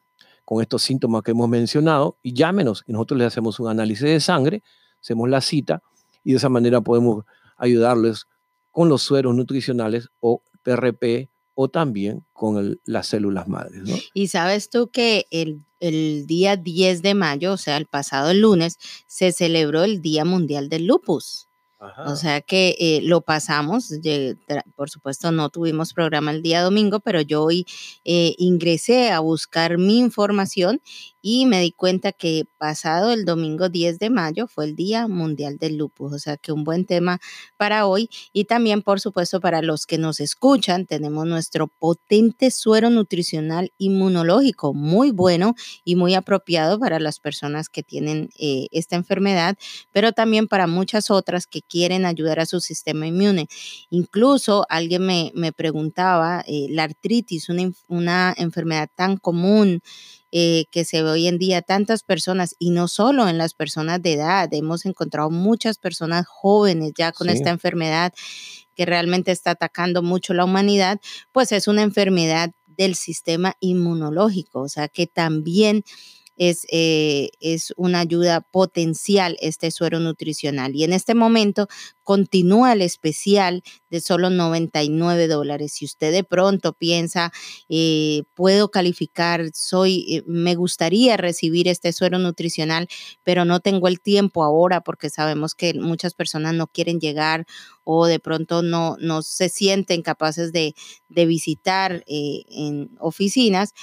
con 0.44 0.62
estos 0.62 0.82
síntomas 0.82 1.22
que 1.22 1.32
hemos 1.32 1.48
mencionado 1.48 2.16
y 2.22 2.34
llámenos 2.34 2.84
y 2.86 2.92
nosotros 2.92 3.18
les 3.18 3.26
hacemos 3.26 3.58
un 3.60 3.68
análisis 3.68 4.04
de 4.04 4.20
sangre, 4.20 4.62
hacemos 5.00 5.28
la 5.28 5.40
cita 5.40 5.82
y 6.28 6.32
de 6.32 6.36
esa 6.36 6.50
manera 6.50 6.82
podemos 6.82 7.24
ayudarles 7.56 8.26
con 8.70 8.90
los 8.90 9.00
sueros 9.00 9.34
nutricionales 9.34 10.10
o 10.20 10.42
PRP 10.62 11.30
o 11.54 11.70
también 11.70 12.22
con 12.34 12.78
las 12.84 13.06
células 13.06 13.48
madres. 13.48 13.82
¿no? 13.84 13.96
Y 14.12 14.28
sabes 14.28 14.68
tú 14.68 14.90
que 14.90 15.24
el, 15.30 15.64
el, 15.80 16.26
día 16.26 16.58
10 16.58 17.00
de 17.00 17.14
mayo, 17.14 17.54
o 17.54 17.56
sea, 17.56 17.78
el 17.78 17.86
pasado 17.86 18.34
lunes, 18.34 18.76
se 19.06 19.32
celebró 19.32 19.84
el 19.84 20.02
Día 20.02 20.26
Mundial 20.26 20.68
del 20.68 20.84
Lupus. 20.84 21.48
O 22.06 22.16
sea 22.16 22.40
que 22.40 22.74
eh, 22.80 23.00
lo 23.04 23.20
pasamos, 23.20 23.92
por 24.74 24.90
supuesto 24.90 25.30
no 25.30 25.48
tuvimos 25.48 25.94
programa 25.94 26.32
el 26.32 26.42
día 26.42 26.60
domingo, 26.60 26.98
pero 26.98 27.20
yo 27.20 27.44
hoy 27.44 27.66
eh, 28.04 28.34
ingresé 28.36 29.12
a 29.12 29.20
buscar 29.20 29.78
mi 29.78 29.98
información 29.98 30.80
y 31.20 31.46
me 31.46 31.60
di 31.60 31.72
cuenta 31.72 32.12
que 32.12 32.44
pasado 32.58 33.12
el 33.12 33.24
domingo 33.24 33.68
10 33.68 33.98
de 33.98 34.10
mayo 34.10 34.46
fue 34.46 34.66
el 34.66 34.76
Día 34.76 35.08
Mundial 35.08 35.58
del 35.58 35.76
Lupus, 35.76 36.12
o 36.12 36.18
sea 36.18 36.36
que 36.36 36.52
un 36.52 36.64
buen 36.64 36.84
tema 36.84 37.20
para 37.56 37.86
hoy 37.86 38.08
y 38.32 38.44
también 38.44 38.82
por 38.82 39.00
supuesto 39.00 39.40
para 39.40 39.62
los 39.62 39.86
que 39.86 39.98
nos 39.98 40.20
escuchan 40.20 40.86
tenemos 40.86 41.26
nuestro 41.26 41.66
potente 41.68 42.50
suero 42.50 42.90
nutricional 42.90 43.72
inmunológico, 43.78 44.74
muy 44.74 45.10
bueno 45.10 45.54
y 45.84 45.96
muy 45.96 46.14
apropiado 46.14 46.78
para 46.78 47.00
las 47.00 47.20
personas 47.20 47.68
que 47.68 47.82
tienen 47.82 48.30
eh, 48.38 48.68
esta 48.70 48.96
enfermedad, 48.96 49.56
pero 49.92 50.12
también 50.12 50.48
para 50.48 50.66
muchas 50.66 51.10
otras 51.10 51.46
que 51.46 51.62
quieren 51.62 52.06
ayudar 52.06 52.40
a 52.40 52.46
su 52.46 52.60
sistema 52.60 53.06
inmune. 53.06 53.48
Incluso 53.90 54.66
alguien 54.68 55.32
me, 55.34 55.52
preguntaba, 55.52 56.44
eh, 56.46 56.66
la 56.70 56.84
artritis, 56.84 57.48
una, 57.48 57.70
una 57.88 58.34
enfermedad 58.36 58.88
tan 58.94 59.16
común, 59.16 59.82
eh, 60.30 60.66
que 60.70 60.84
se 60.84 61.02
ve 61.02 61.10
hoy 61.10 61.26
en 61.26 61.38
día 61.38 61.62
tantas 61.62 62.02
personas 62.02 62.54
y 62.58 62.70
no 62.70 62.88
solo 62.88 63.28
en 63.28 63.38
las 63.38 63.54
personas 63.54 64.02
de 64.02 64.14
edad, 64.14 64.48
hemos 64.52 64.84
encontrado 64.84 65.30
muchas 65.30 65.78
personas 65.78 66.26
jóvenes 66.26 66.92
ya 66.96 67.12
con 67.12 67.28
esta 67.28 67.50
enfermedad 67.50 68.12
que 68.74 68.86
realmente 68.86 69.32
está 69.32 69.52
atacando 69.52 70.02
mucho 70.02 70.34
la 70.34 70.44
humanidad, 70.44 71.00
pues 71.32 71.52
es 71.52 71.66
una 71.66 71.82
enfermedad 71.82 72.50
del 72.66 72.94
sistema 72.94 73.54
inmunológico, 73.60 74.60
o 74.60 74.68
sea 74.68 74.88
que 74.88 75.06
también 75.06 75.82
es, 76.38 76.66
eh, 76.70 77.30
es 77.40 77.74
una 77.76 78.00
ayuda 78.00 78.40
potencial 78.40 79.36
este 79.40 79.70
suero 79.70 79.98
nutricional. 79.98 80.74
Y 80.74 80.84
en 80.84 80.92
este 80.92 81.14
momento 81.14 81.66
continúa 82.04 82.72
el 82.72 82.80
especial 82.80 83.62
de 83.90 84.00
solo 84.00 84.30
99 84.30 85.26
dólares. 85.26 85.72
Si 85.74 85.84
usted 85.84 86.12
de 86.12 86.24
pronto 86.24 86.72
piensa, 86.72 87.32
eh, 87.68 88.22
puedo 88.34 88.70
calificar, 88.70 89.50
soy, 89.52 90.06
eh, 90.08 90.22
me 90.26 90.54
gustaría 90.54 91.16
recibir 91.16 91.66
este 91.68 91.92
suero 91.92 92.18
nutricional, 92.18 92.88
pero 93.24 93.44
no 93.44 93.60
tengo 93.60 93.88
el 93.88 94.00
tiempo 94.00 94.44
ahora 94.44 94.80
porque 94.80 95.10
sabemos 95.10 95.54
que 95.54 95.74
muchas 95.74 96.14
personas 96.14 96.54
no 96.54 96.68
quieren 96.68 97.00
llegar 97.00 97.46
o 97.82 98.06
de 98.06 98.20
pronto 98.20 98.62
no, 98.62 98.96
no 99.00 99.22
se 99.22 99.48
sienten 99.48 100.02
capaces 100.02 100.52
de, 100.52 100.74
de 101.08 101.26
visitar 101.26 102.04
en 102.06 102.90
oficinas 103.00 103.74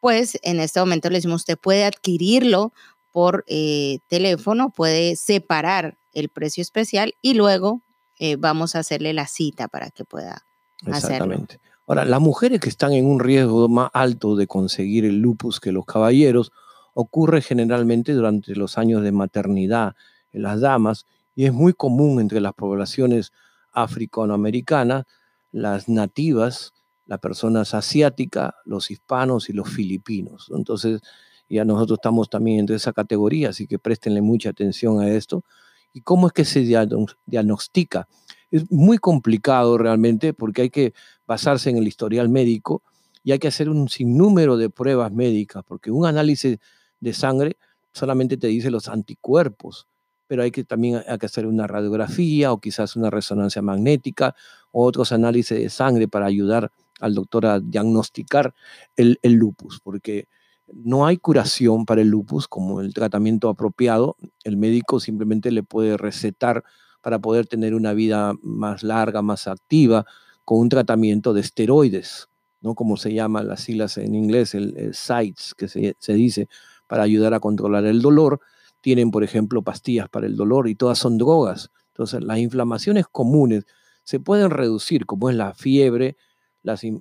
pues 0.00 0.38
en 0.42 0.60
este 0.60 0.80
momento 0.80 1.10
le 1.10 1.18
decimos, 1.18 1.42
usted 1.42 1.58
puede 1.58 1.84
adquirirlo 1.84 2.72
por 3.12 3.44
eh, 3.46 3.98
teléfono, 4.08 4.70
puede 4.70 5.16
separar 5.16 5.98
el 6.12 6.28
precio 6.28 6.62
especial 6.62 7.14
y 7.22 7.34
luego 7.34 7.82
eh, 8.18 8.36
vamos 8.36 8.74
a 8.74 8.80
hacerle 8.80 9.12
la 9.12 9.26
cita 9.26 9.68
para 9.68 9.90
que 9.90 10.04
pueda 10.04 10.44
Exactamente. 10.86 11.60
Ahora, 11.86 12.04
las 12.04 12.20
mujeres 12.20 12.60
que 12.60 12.68
están 12.68 12.92
en 12.92 13.06
un 13.06 13.18
riesgo 13.18 13.68
más 13.68 13.90
alto 13.94 14.36
de 14.36 14.46
conseguir 14.46 15.04
el 15.04 15.20
lupus 15.20 15.58
que 15.58 15.72
los 15.72 15.86
caballeros 15.86 16.52
ocurre 16.94 17.40
generalmente 17.40 18.12
durante 18.12 18.54
los 18.54 18.76
años 18.76 19.02
de 19.02 19.12
maternidad 19.12 19.94
en 20.32 20.42
las 20.42 20.60
damas 20.60 21.06
y 21.34 21.46
es 21.46 21.52
muy 21.52 21.72
común 21.72 22.20
entre 22.20 22.40
las 22.40 22.52
poblaciones 22.52 23.32
africanoamericanas, 23.72 25.04
las 25.50 25.88
nativas, 25.88 26.74
las 27.08 27.18
personas 27.20 27.74
asiáticas, 27.74 28.52
los 28.66 28.90
hispanos 28.90 29.48
y 29.48 29.54
los 29.54 29.68
filipinos. 29.68 30.52
Entonces, 30.54 31.00
ya 31.48 31.64
nosotros 31.64 31.96
estamos 31.96 32.28
también 32.28 32.60
entre 32.60 32.76
esa 32.76 32.92
categoría, 32.92 33.48
así 33.48 33.66
que 33.66 33.78
préstenle 33.78 34.20
mucha 34.20 34.50
atención 34.50 35.00
a 35.00 35.08
esto. 35.08 35.42
¿Y 35.94 36.02
cómo 36.02 36.26
es 36.26 36.34
que 36.34 36.44
se 36.44 36.60
diagnostica? 37.26 38.06
Es 38.50 38.70
muy 38.70 38.98
complicado 38.98 39.78
realmente 39.78 40.34
porque 40.34 40.62
hay 40.62 40.70
que 40.70 40.92
basarse 41.26 41.70
en 41.70 41.78
el 41.78 41.88
historial 41.88 42.28
médico 42.28 42.82
y 43.24 43.32
hay 43.32 43.38
que 43.38 43.48
hacer 43.48 43.70
un 43.70 43.88
sinnúmero 43.88 44.58
de 44.58 44.68
pruebas 44.68 45.10
médicas, 45.10 45.64
porque 45.66 45.90
un 45.90 46.04
análisis 46.04 46.58
de 47.00 47.12
sangre 47.14 47.56
solamente 47.90 48.36
te 48.36 48.48
dice 48.48 48.70
los 48.70 48.86
anticuerpos, 48.86 49.88
pero 50.26 50.42
hay 50.42 50.50
que 50.50 50.62
también 50.62 51.02
hay 51.08 51.16
que 51.16 51.26
hacer 51.26 51.46
una 51.46 51.66
radiografía 51.66 52.52
o 52.52 52.60
quizás 52.60 52.96
una 52.96 53.08
resonancia 53.08 53.62
magnética 53.62 54.34
o 54.72 54.84
otros 54.84 55.10
análisis 55.12 55.58
de 55.58 55.70
sangre 55.70 56.06
para 56.06 56.26
ayudar 56.26 56.70
al 57.00 57.14
doctor 57.14 57.46
a 57.46 57.60
diagnosticar 57.60 58.54
el, 58.96 59.18
lupus, 59.22 59.80
porque 59.80 60.26
no 60.72 61.06
hay 61.06 61.16
curación 61.16 61.86
para 61.86 62.02
el 62.02 62.08
lupus 62.08 62.48
como 62.48 62.80
el 62.80 62.92
tratamiento 62.92 63.48
apropiado. 63.48 64.16
El 64.44 64.56
médico 64.56 65.00
simplemente 65.00 65.50
le 65.50 65.62
puede 65.62 65.96
recetar 65.96 66.64
para 67.00 67.18
poder 67.18 67.46
tener 67.46 67.74
una 67.74 67.94
vida 67.94 68.34
más 68.42 68.82
larga, 68.82 69.22
más 69.22 69.46
activa, 69.46 70.04
con 70.44 70.58
un 70.60 70.68
tratamiento 70.68 71.32
de 71.32 71.40
esteroides, 71.40 72.28
¿no? 72.60 72.74
como 72.74 72.96
se 72.96 73.12
llama 73.12 73.42
las 73.42 73.60
siglas 73.60 73.98
en 73.98 74.14
inglés, 74.14 74.54
el, 74.54 74.94
SITES, 74.94 75.54
que 75.54 75.68
se, 75.68 75.96
se, 75.98 76.12
dice, 76.14 76.48
para 76.86 77.02
ayudar 77.02 77.34
a 77.34 77.40
controlar 77.40 77.84
el 77.84 78.02
dolor. 78.02 78.40
Tienen, 78.80 79.10
por 79.10 79.24
ejemplo, 79.24 79.62
pastillas 79.62 80.08
para 80.08 80.26
el 80.26 80.36
dolor 80.36 80.68
y 80.68 80.74
todas 80.74 80.98
son 80.98 81.18
drogas. 81.18 81.70
Entonces, 81.88 82.22
las 82.22 82.38
inflamaciones 82.38 83.06
comunes 83.10 83.64
se 84.04 84.20
pueden 84.20 84.50
reducir, 84.50 85.04
como 85.04 85.28
es 85.28 85.36
la 85.36 85.52
fiebre, 85.52 86.16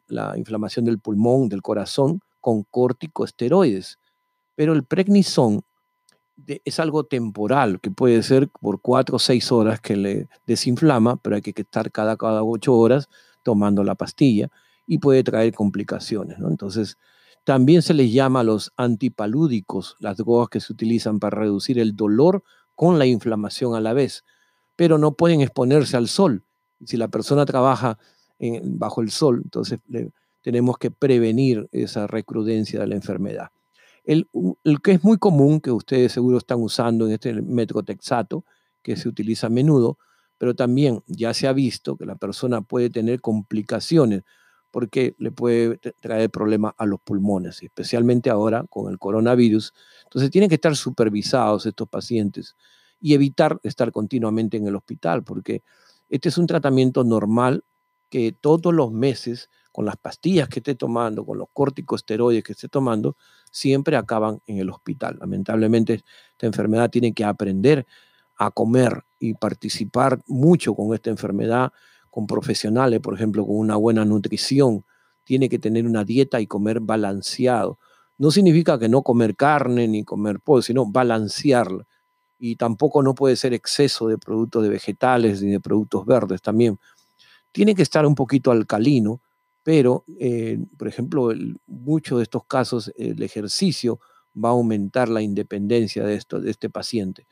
la, 0.07 0.37
inflamación 0.37 0.85
del 0.85 0.99
pulmón, 0.99 1.49
del 1.49 1.61
corazón, 1.61 2.21
con 2.39 2.63
corticosteroides. 2.63 3.99
Pero 4.55 4.73
el 4.73 4.83
prednisón 4.83 5.63
es 6.65 6.79
algo 6.79 7.03
temporal, 7.03 7.79
que 7.81 7.91
puede 7.91 8.21
ser 8.23 8.49
por 8.49 8.81
cuatro 8.81 9.15
o 9.15 9.19
seis 9.19 9.51
horas 9.51 9.81
que 9.81 9.95
le 9.95 10.29
desinflama, 10.45 11.17
pero 11.17 11.35
hay 11.35 11.41
que 11.41 11.53
estar 11.55 11.91
cada, 11.91 12.15
cada 12.15 12.43
ocho 12.43 12.75
horas 12.75 13.09
tomando 13.43 13.83
la 13.83 13.95
pastilla 13.95 14.49
y 14.85 14.99
puede 14.99 15.23
traer 15.23 15.53
complicaciones. 15.53 16.37
Entonces, 16.39 16.97
también 17.43 17.81
se 17.81 17.93
les 17.93 18.11
llama 18.11 18.43
los 18.43 18.73
antipalúdicos, 18.75 19.95
las 19.99 20.17
drogas 20.17 20.49
que 20.49 20.59
se 20.59 20.73
utilizan 20.73 21.19
para 21.19 21.39
reducir 21.39 21.79
el 21.79 21.95
dolor 21.95 22.43
con 22.75 22.99
la 22.99 23.05
inflamación 23.05 23.73
a 23.73 23.79
la 23.79 23.93
vez, 23.93 24.25
pero 24.75 24.97
no 24.97 25.13
pueden 25.13 25.41
exponerse 25.41 25.97
al 25.97 26.07
sol. 26.07 26.43
Si 26.85 26.97
la 26.97 27.07
persona 27.07 27.45
trabaja 27.45 27.97
bajo 28.63 29.01
el 29.01 29.11
sol. 29.11 29.41
Entonces 29.43 29.79
tenemos 30.41 30.77
que 30.77 30.91
prevenir 30.91 31.67
esa 31.71 32.07
recrudencia 32.07 32.79
de 32.79 32.87
la 32.87 32.95
enfermedad. 32.95 33.49
El, 34.05 34.25
que 34.81 34.93
es 34.93 35.03
muy 35.03 35.17
común, 35.17 35.59
que 35.59 35.71
ustedes 35.71 36.13
seguro 36.13 36.37
están 36.37 36.61
usando 36.61 37.05
en 37.05 37.11
este 37.11 37.33
metrotexato, 37.41 38.45
que 38.81 38.95
se 38.95 39.09
utiliza 39.09 39.47
a 39.47 39.49
menudo, 39.49 39.97
pero 40.37 40.55
también 40.55 41.03
ya 41.07 41.33
se 41.33 41.47
ha 41.47 41.51
visto 41.51 41.97
que 41.97 42.05
la 42.05 42.15
persona 42.15 42.61
puede 42.61 42.89
tener 42.89 43.19
complicaciones 43.19 44.23
porque 44.71 45.15
le 45.17 45.31
puede 45.31 45.77
traer 45.99 46.29
problemas 46.29 46.73
a 46.77 46.85
los 46.85 47.01
pulmones, 47.01 47.61
especialmente 47.61 48.29
ahora 48.29 48.63
con 48.69 48.89
el 48.89 48.97
coronavirus. 48.97 49.73
Entonces 50.03 50.31
tienen 50.31 50.47
que 50.47 50.55
estar 50.55 50.75
supervisados 50.77 51.65
estos 51.65 51.89
pacientes 51.89 52.55
y 53.01 53.13
evitar 53.13 53.59
estar 53.63 53.91
continuamente 53.91 54.55
en 54.55 54.67
el 54.67 54.75
hospital, 54.77 55.25
porque 55.25 55.63
este 56.09 56.29
es 56.29 56.37
un 56.37 56.47
tratamiento 56.47 57.03
normal 57.03 57.65
que 58.09 58.31
todos 58.31 58.73
los 58.73 58.91
meses, 58.91 59.49
con 59.71 59.85
las 59.85 59.97
pastillas 59.97 60.49
que 60.49 60.59
esté 60.59 60.75
tomando, 60.75 61.25
con 61.25 61.37
los 61.37 61.47
corticosteroides 61.53 62.43
que 62.43 62.53
esté 62.53 62.67
tomando, 62.67 63.15
siempre 63.51 63.95
acaban 63.95 64.41
en 64.47 64.57
el 64.59 64.69
hospital. 64.69 65.17
Lamentablemente, 65.19 66.03
esta 66.31 66.47
enfermedad 66.47 66.89
tiene 66.89 67.13
que 67.13 67.23
aprender 67.23 67.85
a 68.37 68.51
comer 68.51 69.03
y 69.19 69.33
participar 69.33 70.21
mucho 70.27 70.75
con 70.75 70.93
esta 70.93 71.09
enfermedad, 71.09 71.71
con 72.09 72.27
profesionales, 72.27 72.99
por 72.99 73.13
ejemplo, 73.13 73.45
con 73.45 73.57
una 73.57 73.75
buena 73.75 74.05
nutrición. 74.05 74.85
Tiene 75.23 75.49
que 75.49 75.59
tener 75.59 75.85
una 75.85 76.03
dieta 76.03 76.39
y 76.39 76.47
comer 76.47 76.79
balanceado. 76.79 77.79
No 78.17 78.31
significa 78.31 78.79
que 78.79 78.89
no 78.89 79.03
comer 79.03 79.35
carne 79.35 79.87
ni 79.87 80.03
comer 80.03 80.39
pollo, 80.39 80.61
sino 80.61 80.85
balancearla. 80.85 81.85
Y 82.39 82.55
tampoco 82.55 83.01
no 83.01 83.15
puede 83.15 83.35
ser 83.35 83.53
exceso 83.53 84.07
de 84.07 84.17
productos 84.17 84.63
de 84.63 84.69
vegetales 84.69 85.41
ni 85.41 85.51
de 85.51 85.59
productos 85.59 86.05
verdes 86.05 86.41
también, 86.41 86.79
tiene 87.57 87.73
que 87.73 87.81
estar 87.81 88.05
un 88.05 88.13
poquito 88.13 88.51
alcalino, 88.51 89.19
pero, 89.63 90.05
eh, 90.19 90.59
por 90.77 90.87
ejemplo, 90.87 91.31
en 91.31 91.59
muchos 91.65 92.19
de 92.19 92.23
estos 92.23 92.45
casos 92.45 92.93
el 92.95 93.23
ejercicio 93.23 93.99
va 94.35 94.49
a 94.49 94.51
aumentar 94.51 95.09
la 95.09 95.23
independencia 95.23 96.05
de, 96.05 96.13
esto, 96.13 96.39
de 96.39 96.51
este 96.51 96.69
paciente. 96.69 97.25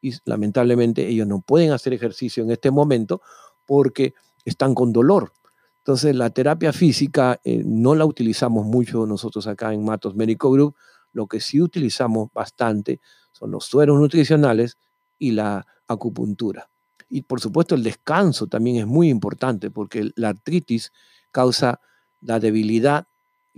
Y 0.00 0.12
lamentablemente 0.24 1.08
ellos 1.08 1.26
no 1.26 1.40
pueden 1.40 1.72
hacer 1.72 1.94
ejercicio 1.94 2.44
en 2.44 2.52
este 2.52 2.70
momento 2.70 3.22
porque 3.66 4.14
están 4.44 4.72
con 4.76 4.92
dolor. 4.92 5.32
Entonces 5.78 6.14
la 6.14 6.30
terapia 6.30 6.72
física 6.72 7.40
eh, 7.42 7.64
no 7.66 7.96
la 7.96 8.04
utilizamos 8.04 8.64
mucho 8.64 9.04
nosotros 9.04 9.48
acá 9.48 9.74
en 9.74 9.84
Matos 9.84 10.14
Médico 10.14 10.52
Group. 10.52 10.76
Lo 11.12 11.26
que 11.26 11.40
sí 11.40 11.60
utilizamos 11.60 12.28
bastante 12.32 13.00
son 13.32 13.50
los 13.50 13.64
sueros 13.64 13.98
nutricionales 13.98 14.78
y 15.18 15.32
la 15.32 15.66
acupuntura. 15.88 16.71
Y 17.14 17.20
por 17.20 17.42
supuesto 17.42 17.74
el 17.74 17.82
descanso 17.82 18.46
también 18.46 18.76
es 18.76 18.86
muy 18.86 19.10
importante 19.10 19.70
porque 19.70 20.12
la 20.16 20.30
artritis 20.30 20.92
causa 21.30 21.78
la 22.22 22.40
debilidad, 22.40 23.06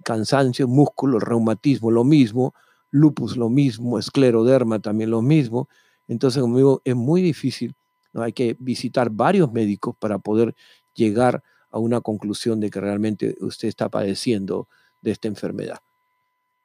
cansancio, 0.03 0.67
músculo, 0.67 1.21
reumatismo, 1.21 1.93
lo 1.93 2.03
mismo, 2.03 2.53
lupus, 2.91 3.37
lo 3.37 3.51
mismo, 3.51 4.01
escleroderma, 4.01 4.81
también 4.81 5.11
lo 5.11 5.23
mismo. 5.23 5.69
Entonces, 6.09 6.43
conmigo 6.43 6.83
es 6.85 6.97
muy 6.97 7.23
difícil, 7.23 7.77
hay 8.15 8.33
que 8.33 8.57
visitar 8.59 9.09
varios 9.11 9.53
médicos 9.53 9.95
para 10.01 10.19
poder 10.19 10.57
llegar 10.93 11.45
a 11.71 11.79
una 11.79 12.01
conclusión 12.01 12.59
de 12.59 12.71
que 12.71 12.81
realmente 12.81 13.37
usted 13.41 13.69
está 13.69 13.89
padeciendo 13.89 14.67
de 15.01 15.13
esta 15.13 15.29
enfermedad. 15.29 15.79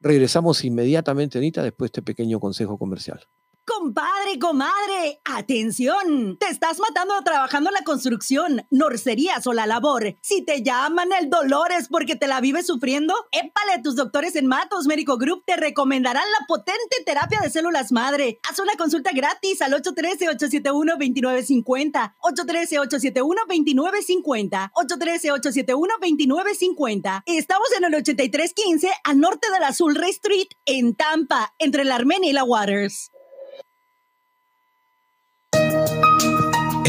Regresamos 0.01 0.65
inmediatamente, 0.65 1.38
Anita, 1.38 1.62
después 1.62 1.91
de 1.91 2.00
este 2.00 2.01
pequeño 2.01 2.39
consejo 2.39 2.79
comercial. 2.79 3.27
Compadre, 3.70 4.40
comadre, 4.40 5.22
atención. 5.26 6.38
Te 6.40 6.48
estás 6.48 6.80
matando 6.80 7.14
trabajando 7.24 7.70
en 7.70 7.76
la 7.76 7.84
construcción, 7.84 8.66
norcerías 8.72 9.46
o 9.46 9.54
la 9.54 9.68
labor. 9.68 10.18
Si 10.22 10.44
te 10.44 10.64
llaman 10.64 11.10
el 11.20 11.30
dolor 11.30 11.72
es 11.72 11.88
porque 11.88 12.16
te 12.16 12.26
la 12.26 12.42
vives 12.42 12.66
sufriendo. 12.66 13.14
Épale, 13.32 13.80
tus 13.84 13.96
doctores 13.96 14.36
en 14.36 14.48
Matos 14.48 14.88
Médico 14.88 15.20
Group 15.20 15.44
te 15.46 15.56
recomendarán 15.56 16.24
la 16.40 16.48
potente 16.48 17.04
terapia 17.06 17.42
de 17.42 17.52
células 17.52 17.92
madre. 17.92 18.40
Haz 18.50 18.58
una 18.58 18.74
consulta 18.76 19.12
gratis 19.14 19.62
al 19.62 19.74
813-871-2950. 19.74 22.16
813-871-2950. 22.22 24.72
813-871-2950. 24.74 27.22
Estamos 27.28 27.68
en 27.78 27.84
el 27.84 27.94
8315 27.94 28.90
al 29.04 29.20
norte 29.20 29.52
del 29.52 29.64
Azul 29.64 29.94
Ray 29.94 30.10
Street 30.10 30.48
en 30.66 30.96
Tampa, 30.96 31.54
entre 31.60 31.86
la 31.86 31.94
Armenia 31.96 32.32
y 32.32 32.34
la 32.34 32.44
Waters. 32.44 33.12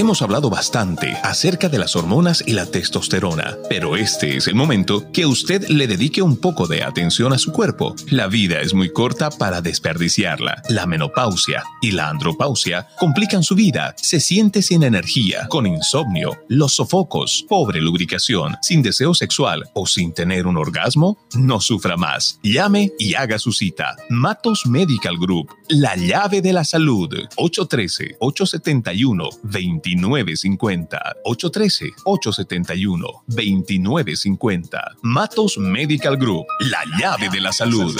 Hemos 0.00 0.22
hablado 0.22 0.48
bastante 0.48 1.14
acerca 1.22 1.68
de 1.68 1.76
las 1.76 1.94
hormonas 1.94 2.42
y 2.46 2.54
la 2.54 2.64
testosterona, 2.64 3.58
pero 3.68 3.98
este 3.98 4.38
es 4.38 4.46
el 4.46 4.54
momento 4.54 5.12
que 5.12 5.26
usted 5.26 5.68
le 5.68 5.86
dedique 5.86 6.22
un 6.22 6.38
poco 6.38 6.66
de 6.66 6.82
atención 6.82 7.34
a 7.34 7.38
su 7.38 7.52
cuerpo. 7.52 7.94
La 8.08 8.26
vida 8.26 8.62
es 8.62 8.72
muy 8.72 8.90
corta 8.94 9.28
para 9.28 9.60
desperdiciarla. 9.60 10.62
La 10.70 10.86
menopausia 10.86 11.64
y 11.82 11.90
la 11.90 12.08
andropausia 12.08 12.88
complican 12.98 13.42
su 13.42 13.54
vida. 13.54 13.94
Se 13.98 14.20
siente 14.20 14.62
sin 14.62 14.84
energía, 14.84 15.46
con 15.48 15.66
insomnio, 15.66 16.34
los 16.48 16.76
sofocos, 16.76 17.44
pobre 17.46 17.82
lubricación, 17.82 18.56
sin 18.62 18.80
deseo 18.80 19.12
sexual 19.12 19.64
o 19.74 19.86
sin 19.86 20.14
tener 20.14 20.46
un 20.46 20.56
orgasmo. 20.56 21.18
No 21.34 21.60
sufra 21.60 21.98
más. 21.98 22.40
Llame 22.42 22.90
y 22.98 23.16
haga 23.16 23.38
su 23.38 23.52
cita. 23.52 23.96
Matos 24.08 24.64
Medical 24.64 25.18
Group, 25.18 25.50
la 25.68 25.94
llave 25.94 26.40
de 26.40 26.54
la 26.54 26.64
salud. 26.64 27.10
813 27.36 28.16
871 28.18 29.28
20 29.42 29.89
2950 29.96 30.98
813 31.24 31.92
871 32.04 33.22
2950 33.26 34.92
Matos 35.02 35.58
Medical 35.58 36.16
Group, 36.16 36.46
la 36.60 36.82
llave 36.98 37.28
de 37.30 37.40
la 37.40 37.52
salud. 37.52 37.94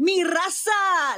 Mi 0.00 0.22
raza, 0.22 0.70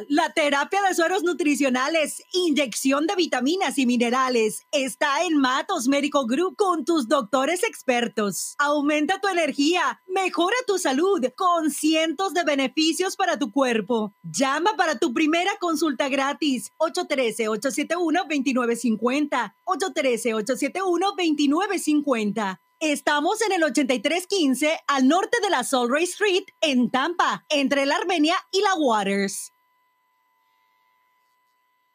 la 0.08 0.32
terapia 0.32 0.80
de 0.80 0.94
sueros 0.94 1.22
nutricionales, 1.22 2.22
inyección 2.32 3.06
de 3.06 3.14
vitaminas 3.14 3.76
y 3.76 3.84
minerales, 3.84 4.66
está 4.72 5.22
en 5.22 5.36
Matos 5.36 5.86
Medical 5.86 6.24
Group 6.26 6.56
con 6.56 6.86
tus 6.86 7.06
doctores 7.06 7.62
expertos. 7.62 8.54
Aumenta 8.56 9.20
tu 9.20 9.28
energía, 9.28 10.00
mejora 10.06 10.56
tu 10.66 10.78
salud 10.78 11.22
con 11.36 11.70
cientos 11.70 12.32
de 12.32 12.42
beneficios 12.42 13.16
para 13.16 13.38
tu 13.38 13.52
cuerpo. 13.52 14.14
Llama 14.22 14.70
para 14.78 14.98
tu 14.98 15.12
primera 15.12 15.50
consulta 15.60 16.08
gratis 16.08 16.72
813-871-2950. 16.78 19.56
813-871-2950. 19.66 22.60
Estamos 22.80 23.42
en 23.42 23.52
el 23.52 23.62
8315 23.62 24.70
al 24.86 25.06
norte 25.06 25.36
de 25.42 25.50
la 25.50 25.64
Solray 25.64 26.04
Street 26.04 26.44
en 26.62 26.88
Tampa, 26.88 27.44
entre 27.50 27.84
la 27.84 27.96
Armenia 27.96 28.36
y 28.50 28.62
la 28.62 28.74
Waters. 28.74 29.52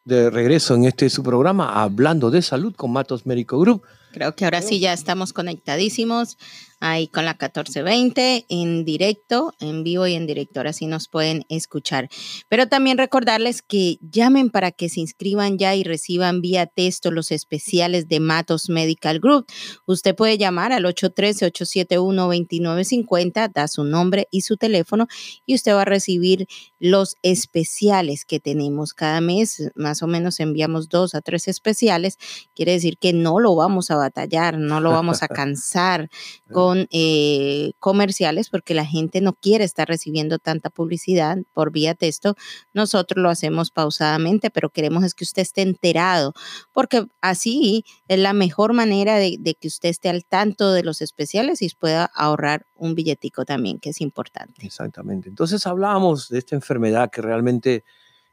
De 0.03 0.29
regreso 0.29 0.75
en 0.75 0.85
este 0.85 1.09
su 1.09 1.23
programa, 1.23 1.81
hablando 1.81 2.29
de 2.29 2.43
salud 2.43 2.75
con 2.75 2.93
Matos 2.93 3.25
Médico 3.25 3.57
Group. 3.57 3.81
Creo 4.15 4.33
que 4.33 4.45
ahora 4.45 4.61
sí 4.61 4.79
ya 4.79 4.93
estamos 4.93 5.33
conectadísimos 5.33 6.37
ahí 6.79 7.07
con 7.07 7.25
la 7.25 7.31
1420 7.31 8.45
en 8.49 8.85
directo, 8.85 9.53
en 9.59 9.83
vivo 9.83 10.05
y 10.07 10.13
en 10.13 10.27
directo, 10.27 10.59
ahora 10.59 10.73
sí 10.73 10.87
nos 10.87 11.07
pueden 11.07 11.45
escuchar. 11.49 12.09
Pero 12.47 12.67
también 12.67 12.97
recordarles 12.97 13.61
que 13.61 13.97
llamen 14.01 14.49
para 14.49 14.71
que 14.71 14.89
se 14.89 14.99
inscriban 14.99 15.57
ya 15.57 15.75
y 15.75 15.83
reciban 15.83 16.41
vía 16.41 16.65
texto 16.65 17.11
los 17.11 17.31
especiales 17.31 18.07
de 18.07 18.19
Matos 18.19 18.69
Medical 18.69 19.19
Group. 19.19 19.45
Usted 19.85 20.15
puede 20.15 20.37
llamar 20.37 20.71
al 20.71 20.85
813-871-2950, 20.85 23.51
da 23.53 23.67
su 23.67 23.83
nombre 23.83 24.27
y 24.31 24.41
su 24.41 24.57
teléfono 24.57 25.07
y 25.45 25.55
usted 25.55 25.73
va 25.73 25.83
a 25.83 25.85
recibir 25.85 26.47
los 26.79 27.15
especiales 27.21 28.25
que 28.25 28.39
tenemos 28.39 28.93
cada 28.93 29.21
mes. 29.21 29.71
Más 29.75 30.01
o 30.03 30.07
menos 30.07 30.39
enviamos 30.39 30.89
dos 30.89 31.15
a 31.15 31.21
tres 31.21 31.47
especiales. 31.47 32.17
Quiere 32.53 32.73
decir 32.73 32.97
que 32.97 33.13
no 33.13 33.39
lo 33.39 33.55
vamos 33.55 33.91
a 33.91 33.95
batallar, 34.05 34.57
no 34.57 34.79
lo 34.79 34.91
vamos 34.91 35.21
a 35.21 35.27
cansar 35.27 36.09
con 36.51 36.87
eh, 36.91 37.73
comerciales 37.79 38.49
porque 38.49 38.73
la 38.73 38.85
gente 38.85 39.21
no 39.21 39.33
quiere 39.33 39.63
estar 39.63 39.87
recibiendo 39.87 40.39
tanta 40.39 40.69
publicidad 40.69 41.37
por 41.53 41.71
vía 41.71 41.93
texto. 41.93 42.35
Nosotros 42.73 43.21
lo 43.21 43.29
hacemos 43.29 43.71
pausadamente, 43.71 44.49
pero 44.49 44.69
queremos 44.69 45.03
es 45.03 45.13
que 45.13 45.23
usted 45.23 45.41
esté 45.41 45.61
enterado 45.61 46.33
porque 46.73 47.05
así 47.21 47.85
es 48.07 48.19
la 48.19 48.33
mejor 48.33 48.73
manera 48.73 49.17
de, 49.17 49.37
que 49.59 49.67
usted 49.67 49.89
esté 49.89 50.09
al 50.09 50.25
tanto 50.25 50.71
de 50.71 50.83
los 50.83 51.01
especiales 51.01 51.61
y 51.61 51.69
pueda 51.75 52.05
ahorrar 52.13 52.65
un 52.75 52.95
billetico 52.95 53.45
también, 53.45 53.79
que 53.79 53.89
es 53.89 54.01
importante. 54.01 54.65
Exactamente. 54.65 55.29
Entonces 55.29 55.65
hablábamos 55.67 56.29
de 56.29 56.39
esta 56.39 56.55
enfermedad 56.55 57.11
que 57.11 57.21
realmente 57.21 57.83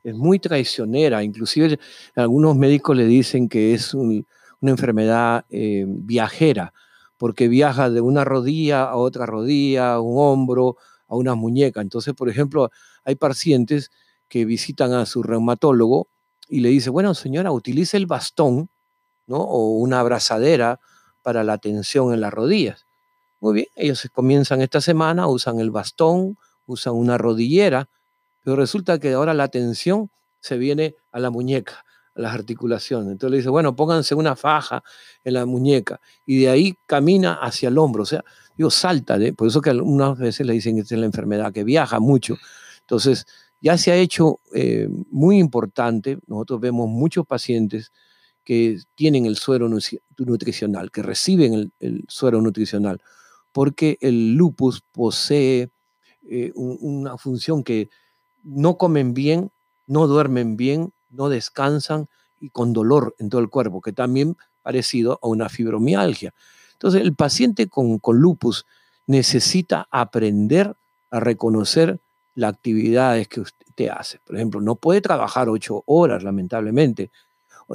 es 0.02 0.14
muy 0.14 0.38
traicionera. 0.38 1.22
Inclusive 1.22 1.78
algunos 2.14 2.56
médicos 2.56 2.96
le 2.96 3.06
dicen 3.06 3.48
que 3.48 3.74
es 3.74 3.94
una 4.62 4.70
enfermedad 4.70 5.44
eh, 5.50 5.84
viajera 5.86 6.72
porque 7.18 7.48
viaja 7.48 7.90
de 7.90 8.00
una 8.00 8.24
rodilla 8.24 8.84
a 8.84 8.96
otra 8.96 9.26
rodilla, 9.26 9.94
a 9.94 10.00
un 10.00 10.14
hombro, 10.18 10.76
a 11.06 11.14
una 11.14 11.34
muñeca. 11.34 11.80
Entonces, 11.80 12.14
por 12.14 12.28
ejemplo, 12.28 12.70
hay 13.04 13.14
pacientes 13.16 13.90
que 14.28 14.44
visitan 14.44 14.92
a 14.92 15.06
su 15.06 15.22
reumatólogo 15.22 16.08
y 16.48 16.60
le 16.60 16.70
dice, 16.70 16.90
bueno, 16.90 17.14
señora, 17.14 17.52
utilice 17.52 17.96
el 17.96 18.06
bastón, 18.06 18.70
¿no? 19.26 19.36
O 19.36 19.78
una 19.78 20.00
abrazadera 20.00 20.80
para 21.22 21.44
la 21.44 21.58
tensión 21.58 22.12
en 22.12 22.20
las 22.20 22.32
rodillas. 22.32 22.86
Muy 23.40 23.54
bien, 23.54 23.66
ellos 23.76 24.08
comienzan 24.12 24.60
esta 24.60 24.80
semana, 24.80 25.28
usan 25.28 25.60
el 25.60 25.70
bastón, 25.70 26.36
usan 26.66 26.94
una 26.94 27.18
rodillera, 27.18 27.88
pero 28.42 28.56
resulta 28.56 28.98
que 28.98 29.12
ahora 29.12 29.34
la 29.34 29.46
tensión 29.46 30.10
se 30.40 30.56
viene 30.56 30.96
a 31.12 31.20
la 31.20 31.30
muñeca 31.30 31.84
las 32.14 32.34
articulaciones. 32.34 33.12
Entonces 33.12 33.30
le 33.30 33.36
dice, 33.38 33.50
bueno, 33.50 33.74
pónganse 33.74 34.14
una 34.14 34.36
faja 34.36 34.82
en 35.24 35.34
la 35.34 35.46
muñeca 35.46 36.00
y 36.26 36.40
de 36.40 36.50
ahí 36.50 36.74
camina 36.86 37.34
hacia 37.34 37.68
el 37.68 37.78
hombro. 37.78 38.02
O 38.02 38.06
sea, 38.06 38.24
digo, 38.56 38.70
salta, 38.70 39.16
por 39.36 39.48
eso 39.48 39.60
que 39.60 39.70
algunas 39.70 40.18
veces 40.18 40.46
le 40.46 40.52
dicen 40.52 40.76
que 40.76 40.82
es 40.82 40.92
la 40.92 41.06
enfermedad, 41.06 41.52
que 41.52 41.64
viaja 41.64 42.00
mucho. 42.00 42.36
Entonces, 42.80 43.26
ya 43.60 43.78
se 43.78 43.92
ha 43.92 43.96
hecho 43.96 44.40
eh, 44.52 44.88
muy 45.10 45.38
importante. 45.38 46.18
Nosotros 46.26 46.60
vemos 46.60 46.88
muchos 46.88 47.26
pacientes 47.26 47.92
que 48.44 48.78
tienen 48.96 49.24
el 49.24 49.36
suero 49.36 49.68
nutricional, 49.68 50.90
que 50.90 51.02
reciben 51.02 51.72
el, 51.78 52.04
suero 52.08 52.42
nutricional, 52.42 53.00
porque 53.52 53.98
el 54.00 54.34
lupus 54.34 54.82
posee 54.90 55.70
eh, 56.28 56.52
una 56.54 57.16
función 57.18 57.62
que 57.62 57.88
no 58.42 58.76
comen 58.78 59.14
bien, 59.14 59.52
no 59.86 60.08
duermen 60.08 60.56
bien, 60.56 60.92
no 61.12 61.28
descansan 61.28 62.08
y 62.40 62.50
con 62.50 62.72
dolor 62.72 63.14
en 63.18 63.28
todo 63.28 63.40
el 63.40 63.48
cuerpo, 63.48 63.80
que 63.80 63.92
también 63.92 64.36
parecido 64.62 65.18
a 65.22 65.28
una 65.28 65.48
fibromialgia. 65.48 66.34
Entonces, 66.72 67.02
el 67.02 67.14
paciente 67.14 67.68
con, 67.68 67.98
con 67.98 68.18
lupus 68.18 68.66
necesita 69.06 69.86
aprender 69.90 70.74
a 71.10 71.20
reconocer 71.20 72.00
las 72.34 72.54
actividades 72.54 73.28
que 73.28 73.40
usted 73.40 73.88
hace. 73.88 74.18
Por 74.24 74.36
ejemplo, 74.36 74.60
no 74.60 74.76
puede 74.76 75.00
trabajar 75.00 75.48
ocho 75.48 75.82
horas, 75.86 76.22
lamentablemente. 76.22 77.10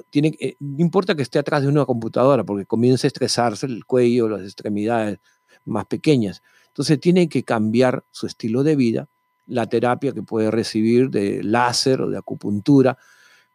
Tiene, 0.09 0.35
eh, 0.39 0.55
no 0.59 0.81
importa 0.81 1.15
que 1.15 1.21
esté 1.21 1.39
atrás 1.39 1.61
de 1.61 1.67
una 1.67 1.85
computadora, 1.85 2.43
porque 2.43 2.65
comienza 2.65 3.07
a 3.07 3.09
estresarse 3.09 3.65
el 3.65 3.85
cuello, 3.85 4.27
las 4.27 4.41
extremidades 4.41 5.19
más 5.65 5.85
pequeñas. 5.85 6.43
Entonces 6.67 6.99
tiene 6.99 7.29
que 7.29 7.43
cambiar 7.43 8.03
su 8.11 8.27
estilo 8.27 8.63
de 8.63 8.75
vida, 8.75 9.07
la 9.47 9.67
terapia 9.67 10.11
que 10.11 10.23
puede 10.23 10.51
recibir 10.51 11.09
de 11.09 11.43
láser 11.43 12.01
o 12.01 12.09
de 12.09 12.17
acupuntura, 12.17 12.97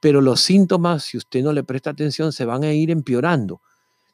pero 0.03 0.21
los 0.21 0.41
síntomas, 0.41 1.05
si 1.05 1.17
usted 1.17 1.45
no 1.45 1.53
le 1.53 1.63
presta 1.63 1.91
atención, 1.91 2.33
se 2.33 2.45
van 2.45 2.65
a 2.65 2.73
ir 2.73 2.91
empeorando. 2.91 3.61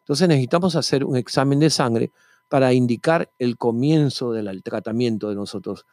Entonces 0.00 0.28
necesitamos 0.28 0.76
hacer 0.76 1.02
un 1.02 1.16
examen 1.16 1.60
de 1.60 1.70
sangre 1.70 2.12
para 2.50 2.74
indicar 2.74 3.32
el 3.38 3.56
comienzo 3.56 4.32
del 4.32 4.62
tratamiento 4.62 5.30
de 5.30 5.34
nosotros, 5.34 5.86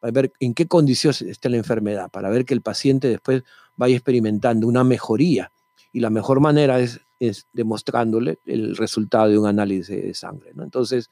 para 0.00 0.10
ver 0.10 0.32
en 0.40 0.52
qué 0.52 0.68
condiciones 0.68 1.22
está 1.22 1.48
la 1.48 1.56
enfermedad, 1.56 2.10
para 2.10 2.28
ver 2.28 2.44
que 2.44 2.52
el 2.52 2.60
paciente 2.60 3.08
después 3.08 3.42
vaya 3.74 3.96
experimentando 3.96 4.66
una 4.66 4.84
mejoría. 4.84 5.50
Y 5.94 6.00
la 6.00 6.10
mejor 6.10 6.40
manera 6.40 6.78
es, 6.78 7.00
es 7.18 7.46
demostrándole 7.54 8.40
el 8.44 8.76
resultado 8.76 9.30
de 9.30 9.38
un 9.38 9.46
análisis 9.46 9.88
de 9.88 10.12
sangre. 10.12 10.52
Entonces, 10.58 11.08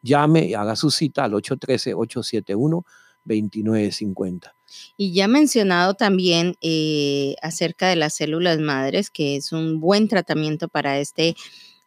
llame 0.00 0.46
y 0.46 0.54
haga 0.54 0.76
su 0.76 0.92
cita 0.92 1.24
al 1.24 1.34
813-871-2950. 3.26 4.52
Y 4.96 5.12
ya 5.12 5.28
mencionado 5.28 5.94
también 5.94 6.56
eh, 6.60 7.34
acerca 7.42 7.88
de 7.88 7.96
las 7.96 8.14
células 8.14 8.58
madres, 8.58 9.10
que 9.10 9.36
es 9.36 9.52
un 9.52 9.80
buen 9.80 10.08
tratamiento 10.08 10.68
para 10.68 10.98
este, 10.98 11.34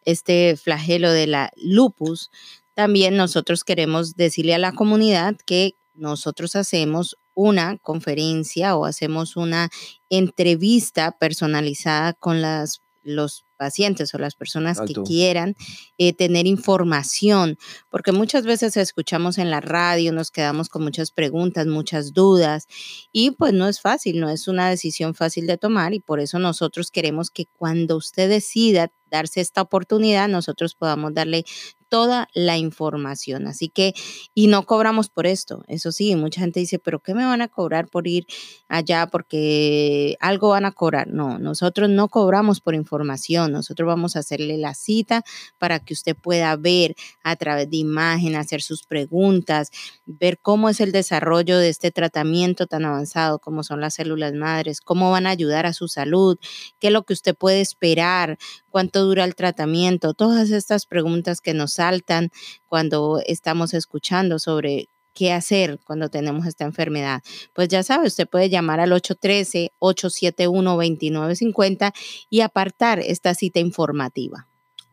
este 0.05 0.57
flagelo 0.57 1.11
de 1.11 1.27
la 1.27 1.51
lupus. 1.55 2.29
También 2.73 3.15
nosotros 3.15 3.63
queremos 3.63 4.15
decirle 4.15 4.53
a 4.55 4.59
la 4.59 4.73
comunidad 4.73 5.35
que 5.45 5.75
nosotros 5.93 6.55
hacemos 6.55 7.17
una 7.35 7.77
conferencia 7.77 8.75
o 8.75 8.85
hacemos 8.85 9.35
una 9.35 9.69
entrevista 10.09 11.11
personalizada 11.11 12.13
con 12.13 12.41
las, 12.41 12.81
los 13.03 13.42
pacientes 13.63 14.13
o 14.13 14.17
las 14.17 14.35
personas 14.35 14.81
que 14.81 14.93
quieran 14.93 15.55
eh, 15.97 16.11
tener 16.11 16.47
información, 16.47 17.57
porque 17.89 18.11
muchas 18.11 18.43
veces 18.43 18.75
escuchamos 18.75 19.37
en 19.37 19.49
la 19.49 19.61
radio, 19.61 20.11
nos 20.11 20.31
quedamos 20.31 20.67
con 20.67 20.83
muchas 20.83 21.11
preguntas, 21.11 21.65
muchas 21.65 22.11
dudas, 22.11 22.67
y 23.13 23.31
pues 23.31 23.53
no 23.53 23.69
es 23.69 23.79
fácil, 23.79 24.19
no 24.19 24.29
es 24.29 24.49
una 24.49 24.69
decisión 24.69 25.15
fácil 25.15 25.47
de 25.47 25.57
tomar, 25.57 25.93
y 25.93 26.01
por 26.01 26.19
eso 26.19 26.39
nosotros 26.39 26.91
queremos 26.91 27.31
que 27.31 27.45
cuando 27.45 27.95
usted 27.95 28.27
decida 28.27 28.91
darse 29.13 29.41
esta 29.41 29.61
oportunidad, 29.61 30.27
nosotros 30.27 30.73
podamos 30.73 31.13
darle 31.13 31.45
toda 31.93 32.27
la 32.33 32.57
información. 32.57 33.45
Así 33.45 33.69
que, 33.69 33.93
y 34.33 34.47
no 34.47 34.65
cobramos 34.65 35.09
por 35.09 35.27
esto. 35.27 35.63
Eso 35.67 35.91
sí, 35.91 36.15
mucha 36.15 36.41
gente 36.41 36.59
dice, 36.59 36.79
pero 36.79 36.99
¿qué 36.99 37.13
me 37.13 37.23
van 37.23 37.43
a 37.43 37.49
cobrar 37.49 37.87
por 37.87 38.07
ir 38.07 38.25
allá? 38.67 39.05
Porque 39.05 40.17
algo 40.19 40.49
van 40.49 40.65
a 40.65 40.71
cobrar. 40.71 41.09
No, 41.09 41.37
nosotros 41.37 41.89
no 41.91 42.07
cobramos 42.09 42.61
por 42.61 42.73
información. 42.73 43.51
Nosotros 43.51 43.85
vamos 43.85 44.15
a 44.15 44.19
hacerle 44.19 44.57
la 44.57 44.73
cita 44.73 45.21
para 45.59 45.77
que 45.79 45.93
usted 45.93 46.15
pueda 46.15 46.55
ver 46.55 46.95
a 47.23 47.35
través 47.35 47.69
de 47.69 47.77
imagen, 47.77 48.35
hacer 48.35 48.63
sus 48.63 48.87
preguntas, 48.87 49.69
ver 50.07 50.39
cómo 50.41 50.69
es 50.69 50.79
el 50.79 50.91
desarrollo 50.91 51.59
de 51.59 51.69
este 51.69 51.91
tratamiento 51.91 52.65
tan 52.65 52.85
avanzado 52.85 53.37
como 53.37 53.61
son 53.61 53.81
las 53.81 53.93
células 53.93 54.33
madres, 54.33 54.81
cómo 54.81 55.11
van 55.11 55.27
a 55.27 55.29
ayudar 55.29 55.67
a 55.67 55.73
su 55.73 55.87
salud, 55.87 56.39
qué 56.79 56.87
es 56.87 56.93
lo 56.93 57.03
que 57.03 57.13
usted 57.13 57.35
puede 57.35 57.61
esperar, 57.61 58.39
cuánto 58.73 59.05
dura 59.05 59.23
el 59.23 59.35
tratamiento, 59.35 60.15
todas 60.15 60.49
estas 60.49 60.87
preguntas 60.87 61.41
que 61.41 61.53
nos 61.53 61.73
saltan 61.73 62.31
cuando 62.67 63.21
estamos 63.23 63.75
escuchando 63.75 64.39
sobre 64.39 64.87
qué 65.13 65.31
hacer 65.31 65.79
cuando 65.85 66.09
tenemos 66.09 66.47
esta 66.47 66.65
enfermedad. 66.65 67.21
Pues 67.53 67.67
ya 67.67 67.83
sabe, 67.83 68.07
usted 68.07 68.27
puede 68.27 68.49
llamar 68.49 68.79
al 68.79 68.91
813-871-2950 68.93 71.93
y 72.31 72.41
apartar 72.41 72.99
esta 72.99 73.35
cita 73.35 73.59
informativa. 73.59 74.47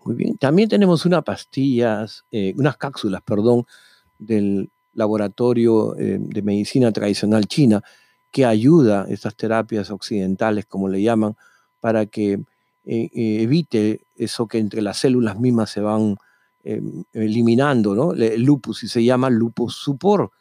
Muy 0.04 0.14
bien. 0.14 0.36
También 0.36 0.68
tenemos 0.68 1.06
unas 1.06 1.24
pastillas, 1.24 2.26
eh, 2.30 2.52
unas 2.58 2.76
cápsulas, 2.76 3.22
perdón, 3.22 3.64
del 4.18 4.68
laboratorio 4.92 5.96
eh, 5.96 6.18
de 6.20 6.42
medicina 6.42 6.92
tradicional 6.92 7.46
china 7.46 7.82
que 8.30 8.44
ayuda 8.44 9.06
estas 9.08 9.34
terapias 9.36 9.90
occidentales, 9.90 10.66
como 10.66 10.86
le 10.86 11.00
llaman, 11.00 11.34
para 11.80 12.04
que 12.04 12.44
eh, 12.92 13.08
eh, 13.14 13.42
evite 13.42 14.00
eso 14.16 14.48
que 14.48 14.58
entre 14.58 14.82
las 14.82 14.98
células 14.98 15.38
mismas 15.38 15.70
se 15.70 15.80
van 15.80 16.16
eh, 16.64 16.82
eliminando, 17.12 17.94
¿no? 17.94 18.14
El 18.14 18.42
lupus, 18.42 18.82
y 18.82 18.88
se 18.88 19.04
llama 19.04 19.30
lupus 19.30 19.76
supor. 19.76 20.32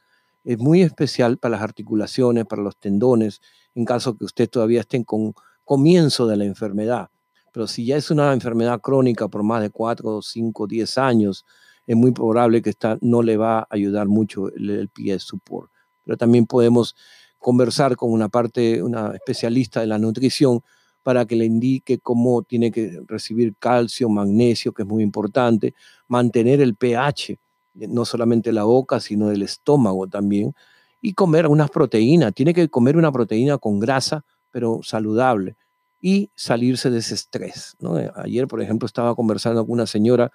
Es 0.44 0.58
muy 0.58 0.82
especial 0.82 1.38
para 1.38 1.52
las 1.52 1.62
articulaciones, 1.62 2.48
para 2.48 2.64
los 2.64 2.76
tendones, 2.78 3.40
en 3.76 3.86
caso 3.86 4.18
que 4.18 4.26
usted 4.26 4.50
todavía 4.50 4.80
esté 4.80 5.06
con 5.06 5.36
comienzo 5.64 6.26
de 6.26 6.38
la 6.38 6.46
enfermedad. 6.46 7.12
Pero 7.54 7.68
si 7.68 7.86
ya 7.86 7.98
es 7.98 8.10
una 8.10 8.34
enfermedad 8.34 8.82
crónica 8.82 9.28
por 9.28 9.44
más 9.44 9.62
de 9.62 9.70
4, 9.70 10.24
5, 10.24 10.66
10 10.66 10.98
años, 10.98 11.46
es 11.86 11.96
muy 11.96 12.14
probable 12.14 12.64
que 12.64 12.72
esta 12.72 12.98
no 13.02 13.22
le 13.22 13.38
va 13.38 13.60
a 13.60 13.68
ayudar 13.70 14.08
mucho 14.08 14.52
el, 14.52 14.72
el 14.72 14.90
pie 14.90 15.20
support. 15.20 15.70
Pero 16.04 16.18
también 16.18 16.48
podemos 16.48 16.96
conversar 17.38 17.96
con 17.96 18.12
una 18.12 18.28
parte, 18.28 18.82
una 18.82 19.12
especialista 19.12 19.82
de 19.82 19.86
la 19.86 20.00
nutrición 20.00 20.64
para 21.04 21.26
que 21.26 21.36
le 21.36 21.46
indique 21.46 22.00
cómo 22.00 22.44
tiene 22.44 22.72
que 22.72 23.02
recibir 23.08 23.56
calcio, 23.58 24.10
magnesio, 24.10 24.74
que 24.74 24.84
es 24.84 24.88
muy 24.88 25.04
importante, 25.04 25.74
mantener 26.08 26.62
el 26.62 26.76
pH, 26.76 27.32
eh, 27.32 27.88
no 27.88 28.06
solamente 28.06 28.52
la 28.52 28.64
boca, 28.64 29.00
sino 29.00 29.30
del 29.30 29.44
estómago 29.44 30.08
también, 30.08 30.54
y 31.02 31.14
comer 31.14 31.48
unas 31.48 31.70
proteínas. 31.70 32.34
Tiene 32.34 32.54
que 32.54 32.70
comer 32.70 32.98
una 32.98 33.12
proteína 33.12 33.58
con 33.58 33.80
grasa, 33.80 34.26
pero 34.52 34.82
saludable, 34.84 35.56
y 36.02 36.32
salirse 36.36 36.90
de 36.90 37.00
ese 37.00 37.16
estrés. 37.16 37.76
Eh, 37.82 38.12
ayer, 38.16 38.48
por 38.48 38.62
ejemplo, 38.62 38.86
estaba 38.86 39.16
conversando 39.16 39.66
con 39.66 39.74
una 39.74 39.88
señora 39.88 40.32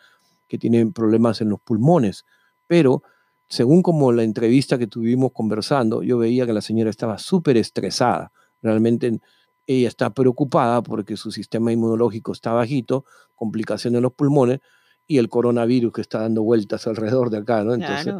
que 0.48 0.58
tiene 0.58 0.86
problemas 0.86 1.40
en 1.40 1.48
los 1.48 1.60
pulmones, 1.60 2.24
pero 2.66 3.02
según 3.48 3.82
como 3.82 4.12
la 4.12 4.22
entrevista 4.22 4.78
que 4.78 4.86
tuvimos 4.86 5.32
conversando, 5.32 6.02
yo 6.02 6.18
veía 6.18 6.46
que 6.46 6.52
la 6.52 6.60
señora 6.60 6.90
estaba 6.90 7.18
súper 7.18 7.56
estresada. 7.56 8.32
Realmente 8.62 9.20
ella 9.66 9.88
está 9.88 10.10
preocupada 10.10 10.82
porque 10.82 11.16
su 11.16 11.30
sistema 11.30 11.72
inmunológico 11.72 12.32
está 12.32 12.52
bajito, 12.52 13.04
complicaciones 13.34 13.98
en 13.98 14.02
los 14.02 14.12
pulmones 14.12 14.60
y 15.06 15.18
el 15.18 15.28
coronavirus 15.28 15.92
que 15.92 16.00
está 16.00 16.20
dando 16.20 16.42
vueltas 16.42 16.86
alrededor 16.86 17.30
de 17.30 17.38
acá, 17.38 17.62
¿no? 17.62 17.74
Entonces, 17.74 18.14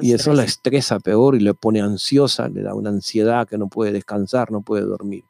y 0.00 0.12
eso 0.12 0.32
la 0.32 0.44
estresa 0.44 1.00
peor 1.00 1.34
y 1.34 1.40
le 1.40 1.54
pone 1.54 1.80
ansiosa, 1.80 2.48
le 2.48 2.62
da 2.62 2.74
una 2.74 2.90
ansiedad 2.90 3.46
que 3.46 3.58
no 3.58 3.68
puede 3.68 3.92
descansar, 3.92 4.50
no 4.50 4.62
puede 4.62 4.84
dormir. 4.84 5.24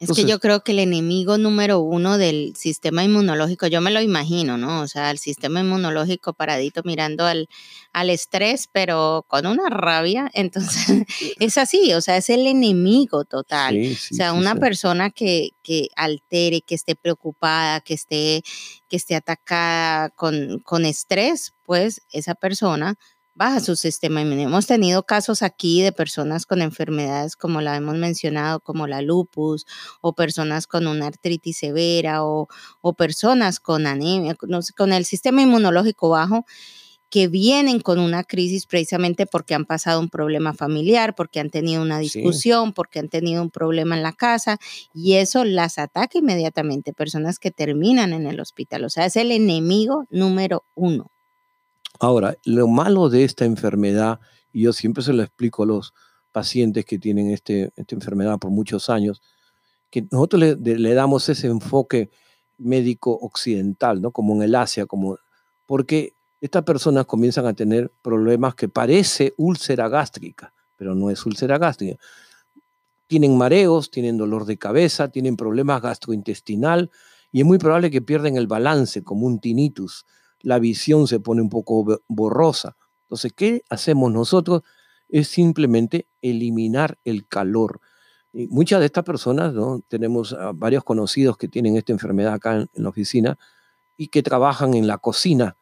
Es 0.00 0.12
que 0.12 0.24
yo 0.24 0.38
creo 0.38 0.62
que 0.62 0.70
el 0.70 0.78
enemigo 0.78 1.38
número 1.38 1.80
uno 1.80 2.18
del 2.18 2.54
sistema 2.56 3.02
inmunológico, 3.02 3.66
yo 3.66 3.80
me 3.80 3.90
lo 3.90 4.00
imagino, 4.00 4.56
¿no? 4.56 4.82
O 4.82 4.86
sea, 4.86 5.10
el 5.10 5.18
sistema 5.18 5.58
inmunológico 5.60 6.34
paradito 6.34 6.82
mirando 6.84 7.26
al, 7.26 7.48
al 7.92 8.10
estrés, 8.10 8.68
pero 8.70 9.24
con 9.26 9.46
una 9.46 9.68
rabia. 9.68 10.30
Entonces, 10.34 11.04
es 11.40 11.58
así, 11.58 11.94
o 11.94 12.00
sea, 12.00 12.16
es 12.16 12.30
el 12.30 12.46
enemigo 12.46 13.24
total. 13.24 13.76
o 13.76 14.14
sea, 14.14 14.34
una 14.34 14.54
persona 14.54 15.10
que, 15.10 15.50
que 15.64 15.88
altere, 15.96 16.60
que 16.60 16.76
esté 16.76 16.94
preocupada, 16.94 17.80
que 17.80 17.94
esté, 17.94 18.42
que 18.88 18.96
esté 18.96 19.16
atacada 19.16 20.10
con, 20.10 20.60
con 20.60 20.84
estrés, 20.84 21.54
pues 21.64 22.02
esa 22.12 22.36
persona 22.36 22.96
baja 23.38 23.60
su 23.60 23.76
sistema 23.76 24.20
inmune. 24.20 24.42
Hemos 24.42 24.66
tenido 24.66 25.04
casos 25.04 25.42
aquí 25.42 25.80
de 25.80 25.92
personas 25.92 26.44
con 26.44 26.60
enfermedades 26.60 27.36
como 27.36 27.60
la 27.60 27.76
hemos 27.76 27.96
mencionado, 27.96 28.58
como 28.58 28.88
la 28.88 29.00
lupus, 29.00 29.64
o 30.00 30.12
personas 30.12 30.66
con 30.66 30.88
una 30.88 31.06
artritis 31.06 31.58
severa, 31.58 32.24
o, 32.24 32.48
personas 32.96 33.60
con 33.60 33.86
anemia, 33.86 34.34
con 34.34 34.92
el 34.92 35.04
sistema 35.04 35.42
inmunológico 35.42 36.08
bajo, 36.08 36.46
que 37.10 37.28
vienen 37.28 37.80
con 37.80 38.00
una 38.00 38.24
crisis 38.24 38.66
precisamente 38.66 39.24
porque 39.24 39.54
han 39.54 39.66
pasado 39.66 40.00
un 40.00 40.08
problema 40.08 40.52
familiar, 40.52 41.14
porque 41.14 41.38
han 41.38 41.50
tenido 41.50 41.80
una 41.80 42.00
discusión, 42.00 42.72
porque 42.72 42.98
han 42.98 43.08
tenido 43.08 43.40
un 43.40 43.50
problema 43.50 43.96
en 43.96 44.02
la 44.02 44.12
casa, 44.12 44.58
y 44.92 45.14
eso 45.14 45.44
las 45.44 45.78
ataca 45.78 46.18
inmediatamente, 46.18 46.92
personas 46.92 47.38
que 47.38 47.52
terminan 47.52 48.12
en 48.12 48.26
el 48.26 48.40
hospital. 48.40 48.84
O 48.84 48.90
sea, 48.90 49.06
es 49.06 49.14
el 49.14 49.30
enemigo 49.30 50.06
número 50.10 50.64
uno. 50.74 51.12
Ahora, 51.98 52.36
lo 52.44 52.68
malo 52.68 53.08
de 53.08 53.24
esta 53.24 53.44
enfermedad, 53.44 54.20
y 54.52 54.62
yo 54.62 54.72
siempre 54.72 55.02
se 55.02 55.12
lo 55.12 55.22
explico 55.22 55.64
a 55.64 55.66
los 55.66 55.94
pacientes 56.32 56.84
que 56.84 56.98
tienen 56.98 57.30
este, 57.30 57.72
esta 57.74 57.94
enfermedad 57.94 58.38
por 58.38 58.50
muchos 58.50 58.88
años, 58.88 59.20
que 59.90 60.06
nosotros 60.10 60.42
le, 60.60 60.94
damos 60.94 61.28
ese 61.28 61.48
enfoque 61.48 62.10
médico 62.58 63.18
occidental, 63.20 64.00
¿no? 64.00 64.12
Como 64.12 64.34
en 64.34 64.42
el 64.42 64.54
Asia, 64.54 64.86
como, 64.86 65.18
porque 65.66 66.12
estas 66.40 66.62
personas 66.62 67.06
comienzan 67.06 67.46
a 67.46 67.54
tener 67.54 67.90
problemas 68.02 68.54
que 68.54 68.68
parece 68.68 69.34
úlcera 69.36 69.88
gástrica, 69.88 70.52
pero 70.76 70.94
no 70.94 71.10
es 71.10 71.24
úlcera 71.26 71.58
gástrica. 71.58 71.96
Tienen 73.06 73.36
mareos, 73.36 73.90
tienen 73.90 74.18
dolor 74.18 74.44
de 74.44 74.58
cabeza, 74.58 75.08
tienen 75.08 75.36
problemas 75.36 75.80
gastrointestinal 75.80 76.90
y 77.32 77.40
es 77.40 77.46
muy 77.46 77.58
probable 77.58 77.90
que 77.90 78.02
pierden 78.02 78.36
el 78.36 78.46
balance 78.46 79.02
como 79.02 79.26
un 79.26 79.40
tinnitus 79.40 80.04
la 80.40 80.58
visión 80.58 81.06
se 81.06 81.20
pone 81.20 81.42
un 81.42 81.50
poco 81.50 82.00
borrosa. 82.08 82.76
Entonces, 83.02 83.32
¿qué 83.34 83.64
hacemos 83.70 84.12
nosotros? 84.12 84.62
Es 85.08 85.28
simplemente 85.28 86.06
eliminar 86.20 86.98
el 87.04 87.26
calor. 87.26 87.80
Y 88.32 88.46
muchas 88.48 88.80
de 88.80 88.86
estas 88.86 89.04
personas, 89.04 89.54
¿no? 89.54 89.82
tenemos 89.88 90.36
varios 90.54 90.84
conocidos 90.84 91.36
que 91.36 91.48
tienen 91.48 91.76
esta 91.76 91.92
enfermedad 91.92 92.34
acá 92.34 92.56
en, 92.56 92.68
la 92.74 92.88
oficina 92.88 93.38
y 93.96 94.08
que 94.08 94.22
trabajan 94.22 94.74
en 94.74 94.86
la 94.86 94.98
cocina. 94.98 95.56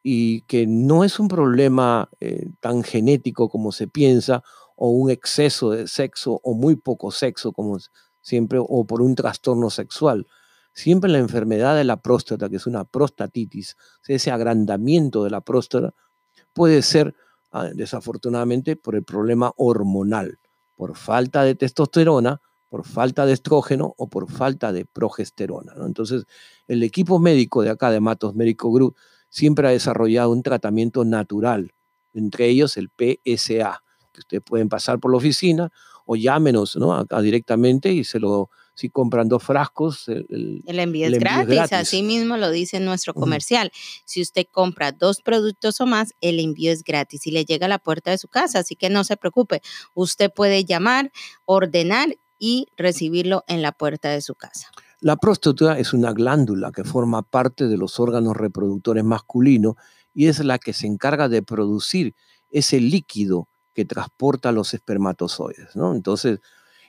y 0.04 0.42
que 0.42 0.66
no 0.68 1.04
es 1.04 1.20
un 1.20 1.28
problema 1.28 2.10
eh, 2.20 2.50
tan 2.60 2.84
genético 2.84 3.50
como 3.50 3.72
se 3.72 3.88
piensa 3.88 4.44
o 4.76 4.90
un 4.90 5.12
exceso 5.12 5.72
de 5.72 5.88
sexo 5.88 6.40
o 6.44 6.54
muy 6.54 6.76
poco 6.76 7.12
sexo 7.12 7.52
como 7.52 7.78
siempre 8.22 8.60
o 8.62 8.86
por 8.86 9.02
un 9.02 9.16
trastorno 9.16 9.70
sexual 9.70 10.26
siempre 10.73 11.10
la 11.10 11.19
enfermedad 11.19 11.75
de 11.75 11.84
la 11.84 11.97
próstata, 11.97 12.49
que 12.49 12.57
es 12.57 12.67
una 12.67 12.86
prostatitis, 12.86 13.77
ese 14.07 14.31
agrandamiento 14.31 15.23
de 15.23 15.29
la 15.29 15.41
próstata, 15.41 15.93
puede 16.53 16.81
ser 16.81 17.15
ah, 17.51 17.69
desafortunadamente 17.73 18.75
por 18.75 18.95
el 18.95 19.03
problema 19.03 19.51
hormonal, 19.57 20.39
por 20.75 20.95
falta 20.95 21.43
de 21.43 21.55
testosterona, 21.55 22.41
por 22.69 22.86
falta 22.86 23.25
de 23.25 23.34
estrógeno 23.34 23.93
o 23.97 24.07
por 24.07 24.31
falta 24.31 24.71
de 24.71 24.86
progesterona. 24.86 25.73
Entonces, 25.86 26.23
el 26.67 26.84
equipo 26.84 27.19
médico 27.19 27.63
de 27.63 27.69
acá 27.69 27.91
de 27.91 27.99
Matos 27.99 28.34
Médico 28.34 28.71
Group 28.71 28.95
siempre 29.29 29.67
ha 29.67 29.71
desarrollado 29.71 30.31
un 30.31 30.41
tratamiento 30.41 31.03
natural, 31.03 31.73
entre 32.13 32.47
ellos 32.47 32.77
el 32.77 32.89
PSA, 32.89 33.84
que 34.13 34.19
ustedes 34.21 34.43
pueden 34.43 34.69
pasar 34.69 34.99
por 34.99 35.12
la 35.12 35.17
oficina 35.17 35.71
o 36.05 36.15
llámenos 36.15 36.75
¿no? 36.77 36.93
acá 36.93 37.21
directamente 37.21 37.91
y 37.91 38.03
se 38.03 38.19
lo 38.19 38.49
si 38.73 38.89
compran 38.89 39.27
dos 39.27 39.43
frascos, 39.43 40.07
el, 40.07 40.63
envío, 40.67 41.07
es, 41.07 41.19
gratis. 41.19 41.71
Así 41.71 42.03
mismo 42.03 42.38
lo 42.38 42.49
dice 42.49 42.79
nuestro 42.79 43.13
comercial. 43.13 43.71
Si 44.05 44.21
usted 44.21 44.47
compra 44.49 44.91
dos 44.91 45.21
productos 45.21 45.81
o 45.81 45.86
más, 45.86 46.13
el 46.21 46.39
envío 46.39 46.71
es 46.71 46.84
gratis 46.84 47.27
y 47.27 47.31
le 47.31 47.45
llega 47.45 47.65
a 47.65 47.69
la 47.69 47.79
puerta 47.79 48.12
de 48.12 48.17
su 48.17 48.27
casa. 48.27 48.60
Así 48.60 48.75
que 48.75 48.89
no 48.89 49.03
se 49.03 49.17
preocupe. 49.17 49.62
Usted 49.93 50.31
puede 50.34 50.65
llamar, 50.65 51.12
ordenar 51.45 52.15
y 52.39 52.67
recibirlo 52.75 53.43
en 53.47 53.62
la 53.62 53.71
puerta 53.71 54.10
de 54.10 54.21
su 54.21 54.36
casa. 54.36 54.71
La 54.99 55.15
próstata 55.17 55.77
es 55.77 55.93
una 55.93 56.13
glándula 56.13 56.71
que 56.71 56.84
forma 56.84 57.21
parte 57.23 57.67
de 57.67 57.77
los 57.77 57.99
órganos 57.99 58.36
reproductores 58.38 59.03
masculinos 59.03 59.75
y 60.13 60.27
es 60.27 60.43
la 60.43 60.60
que 60.60 60.73
se 60.73 60.88
encarga 60.88 61.29
de 61.29 61.43
producir 61.43 62.15
ese 62.49 62.79
líquido 62.79 63.47
que 63.73 63.86
transporta 63.86 64.51
los 64.51 64.73
espermatozoides. 64.73 65.75
¿no? 65.75 65.93
Entonces, 65.95 66.39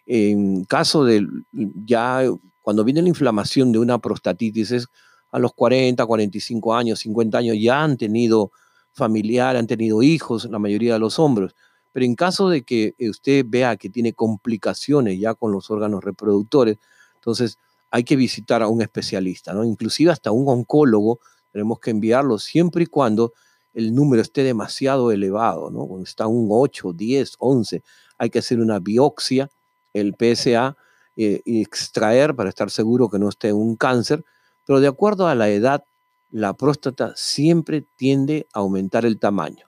en 0.07 0.65
caso 0.65 1.05
de 1.05 1.27
ya 1.53 2.23
cuando 2.61 2.85
viene 2.85 3.03
la 3.03 3.09
inflamación 3.09 3.73
de 3.73 3.79
una 3.79 3.99
prostatitis 3.99 4.71
es 4.71 4.89
a 5.31 5.39
los 5.39 5.53
40, 5.55 6.05
45 6.05 6.75
años, 6.75 7.01
50 7.01 7.39
años 7.39 7.57
ya 7.61 7.83
han 7.83 7.97
tenido 7.97 8.53
familiar, 8.93 9.57
han 9.57 9.67
tenido 9.67 10.03
hijos, 10.03 10.45
la 10.51 10.59
mayoría 10.59 10.95
de 10.95 10.99
los 10.99 11.19
hombres. 11.19 11.55
Pero 11.93 12.07
en 12.07 12.15
caso 12.15 12.49
de 12.49 12.63
que 12.63 12.95
usted 12.99 13.45
vea 13.49 13.77
que 13.77 13.91
tiene 13.91 14.13
complicaciones 14.13 15.19
ya 15.19 15.35
con 15.35 15.53
los 15.53 15.71
órganos 15.71 16.05
reproductores, 16.05 16.79
entonces 17.15 17.59
hay 17.91 18.05
que 18.05 18.17
visitar 18.17 18.63
a 18.63 18.69
un 18.69 18.83
especialista, 18.83 19.53
¿no? 19.53 19.65
Inclusive 19.65 20.11
hasta 20.11 20.31
un 20.31 20.49
oncólogo 20.49 21.21
tenemos 21.53 21.79
que 21.81 21.91
enviarlo 21.91 22.39
siempre 22.39 22.85
y 22.85 22.87
cuando 22.87 23.33
el 23.75 23.95
número 23.95 24.23
esté 24.23 24.43
demasiado 24.43 25.13
elevado, 25.13 25.71
¿no? 25.71 25.87
Cuando 25.87 26.05
está 26.05 26.27
un 26.27 26.49
8, 26.51 26.93
10, 26.93 27.37
11, 27.39 27.83
hay 28.19 28.31
que 28.31 28.39
hacer 28.39 28.61
una 28.61 28.79
biopsia 28.79 29.51
el 29.93 30.15
PSA 30.19 30.77
eh, 31.17 31.43
y 31.45 31.61
extraer 31.61 32.35
para 32.35 32.49
estar 32.49 32.71
seguro 32.71 33.09
que 33.09 33.19
no 33.19 33.29
esté 33.29 33.53
un 33.53 33.77
cáncer, 33.77 34.25
pero 34.67 34.81
de 34.81 34.89
acuerdo 34.89 35.27
a 35.27 35.35
la 35.35 35.51
edad, 35.51 35.85
la 36.31 36.55
próstata 36.55 37.13
siempre 37.17 37.85
tiende 37.97 38.47
a 38.55 38.61
aumentar 38.61 39.05
el 39.05 39.19
tamaño 39.19 39.67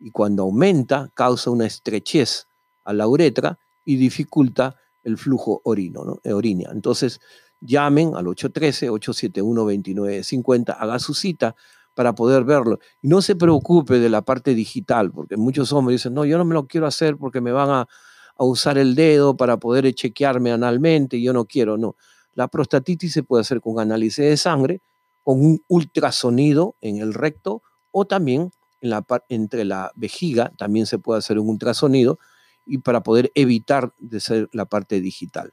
y 0.00 0.10
cuando 0.10 0.44
aumenta 0.44 1.10
causa 1.14 1.50
una 1.50 1.66
estrechez 1.66 2.46
a 2.84 2.92
la 2.92 3.08
uretra 3.08 3.58
y 3.84 3.96
dificulta 3.96 4.76
el 5.02 5.18
flujo 5.18 5.60
orino, 5.64 6.04
¿no? 6.04 6.20
Eh, 6.22 6.32
orina. 6.32 6.70
Entonces, 6.72 7.20
llamen 7.60 8.14
al 8.14 8.26
813-871-2950, 8.26 10.76
haga 10.78 10.98
su 10.98 11.14
cita 11.14 11.56
para 11.94 12.14
poder 12.14 12.44
verlo. 12.44 12.78
Y 13.02 13.08
no 13.08 13.22
se 13.22 13.34
preocupe 13.34 13.98
de 13.98 14.08
la 14.08 14.22
parte 14.22 14.54
digital, 14.54 15.10
porque 15.10 15.36
muchos 15.36 15.72
hombres 15.72 15.96
dicen, 15.96 16.14
no, 16.14 16.24
yo 16.24 16.38
no 16.38 16.44
me 16.44 16.54
lo 16.54 16.66
quiero 16.66 16.86
hacer 16.86 17.16
porque 17.16 17.40
me 17.40 17.50
van 17.52 17.70
a, 17.70 17.88
a 18.38 18.44
usar 18.44 18.78
el 18.78 18.94
dedo 18.94 19.36
para 19.36 19.58
poder 19.58 19.92
chequearme 19.92 20.52
analmente, 20.52 21.20
yo 21.20 21.32
no 21.32 21.44
quiero, 21.44 21.76
no. 21.76 21.96
La 22.34 22.48
prostatitis 22.48 23.12
se 23.12 23.24
puede 23.24 23.40
hacer 23.40 23.60
con 23.60 23.80
análisis 23.80 24.24
de 24.24 24.36
sangre, 24.36 24.80
con 25.24 25.44
un 25.44 25.62
ultrasonido 25.66 26.76
en 26.80 26.98
el 26.98 27.12
recto 27.12 27.62
o 27.90 28.06
también 28.06 28.52
en 28.80 28.90
la, 28.90 29.04
entre 29.28 29.64
la 29.64 29.92
vejiga, 29.96 30.52
también 30.56 30.86
se 30.86 30.98
puede 30.98 31.18
hacer 31.18 31.38
un 31.38 31.48
ultrasonido 31.48 32.18
y 32.64 32.78
para 32.78 33.02
poder 33.02 33.32
evitar 33.34 33.92
de 33.98 34.20
ser 34.20 34.48
la 34.52 34.66
parte 34.66 35.00
digital. 35.00 35.52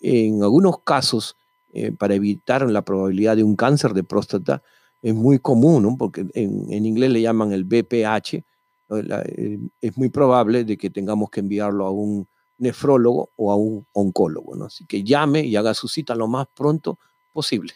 En 0.00 0.42
algunos 0.42 0.80
casos, 0.82 1.36
eh, 1.72 1.92
para 1.92 2.14
evitar 2.14 2.68
la 2.70 2.82
probabilidad 2.82 3.36
de 3.36 3.44
un 3.44 3.56
cáncer 3.56 3.92
de 3.92 4.04
próstata, 4.04 4.62
es 5.02 5.14
muy 5.14 5.38
común, 5.38 5.98
porque 5.98 6.22
en, 6.32 6.72
en, 6.72 6.86
inglés 6.86 7.10
le 7.10 7.20
llaman 7.20 7.52
el 7.52 7.64
BPH, 7.64 8.42
eh, 8.90 9.58
es 9.80 9.96
muy 9.96 10.08
probable 10.08 10.64
de 10.64 10.76
que 10.76 10.90
tengamos 10.90 11.30
que 11.30 11.40
enviarlo 11.40 11.86
a 11.86 11.90
un 11.90 12.28
nefrólogo 12.58 13.30
o 13.36 13.52
a 13.52 13.56
un 13.56 13.86
oncólogo. 13.92 14.56
¿no? 14.56 14.66
Así 14.66 14.86
que 14.86 15.02
llame 15.02 15.44
y 15.44 15.56
haga 15.56 15.74
su 15.74 15.88
cita 15.88 16.14
lo 16.14 16.28
más 16.28 16.46
pronto 16.54 16.98
posible. 17.32 17.74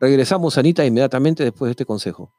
Regresamos, 0.00 0.58
Anita, 0.58 0.84
inmediatamente 0.84 1.42
después 1.42 1.68
de 1.68 1.72
este 1.72 1.84
consejo. 1.84 2.32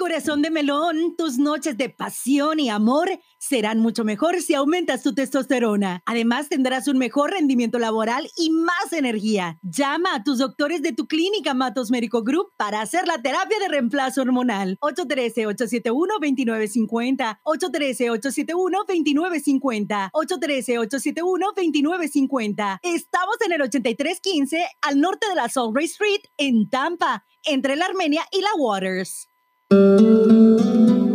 Corazón 0.00 0.40
de 0.40 0.50
melón, 0.50 1.14
tus 1.14 1.36
noches 1.36 1.76
de 1.76 1.90
pasión 1.90 2.58
y 2.58 2.70
amor 2.70 3.10
serán 3.36 3.80
mucho 3.80 4.02
mejor 4.02 4.40
si 4.40 4.54
aumentas 4.54 5.02
tu 5.02 5.14
testosterona. 5.14 6.02
Además, 6.06 6.48
tendrás 6.48 6.88
un 6.88 6.96
mejor 6.96 7.32
rendimiento 7.32 7.78
laboral 7.78 8.26
y 8.34 8.48
más 8.48 8.94
energía. 8.94 9.58
Llama 9.60 10.14
a 10.14 10.24
tus 10.24 10.38
doctores 10.38 10.80
de 10.80 10.94
tu 10.94 11.06
clínica 11.06 11.52
Matos 11.52 11.90
Médico 11.90 12.22
Group 12.22 12.54
para 12.56 12.80
hacer 12.80 13.06
la 13.06 13.20
terapia 13.20 13.58
de 13.58 13.68
reemplazo 13.68 14.22
hormonal. 14.22 14.78
813-871-2950. 14.80 17.40
813-871-2950. 17.44 20.10
813-871-2950. 20.14 22.78
Estamos 22.82 23.36
en 23.44 23.52
el 23.52 23.60
8315 23.60 24.64
al 24.80 24.98
norte 24.98 25.28
de 25.28 25.34
la 25.34 25.50
Salt 25.50 25.76
Ray 25.76 25.84
Street 25.84 26.22
en 26.38 26.70
Tampa, 26.70 27.26
entre 27.44 27.76
la 27.76 27.84
Armenia 27.84 28.22
y 28.32 28.40
la 28.40 28.54
Waters. 28.56 29.29
thank 29.70 30.00
you 30.00 31.09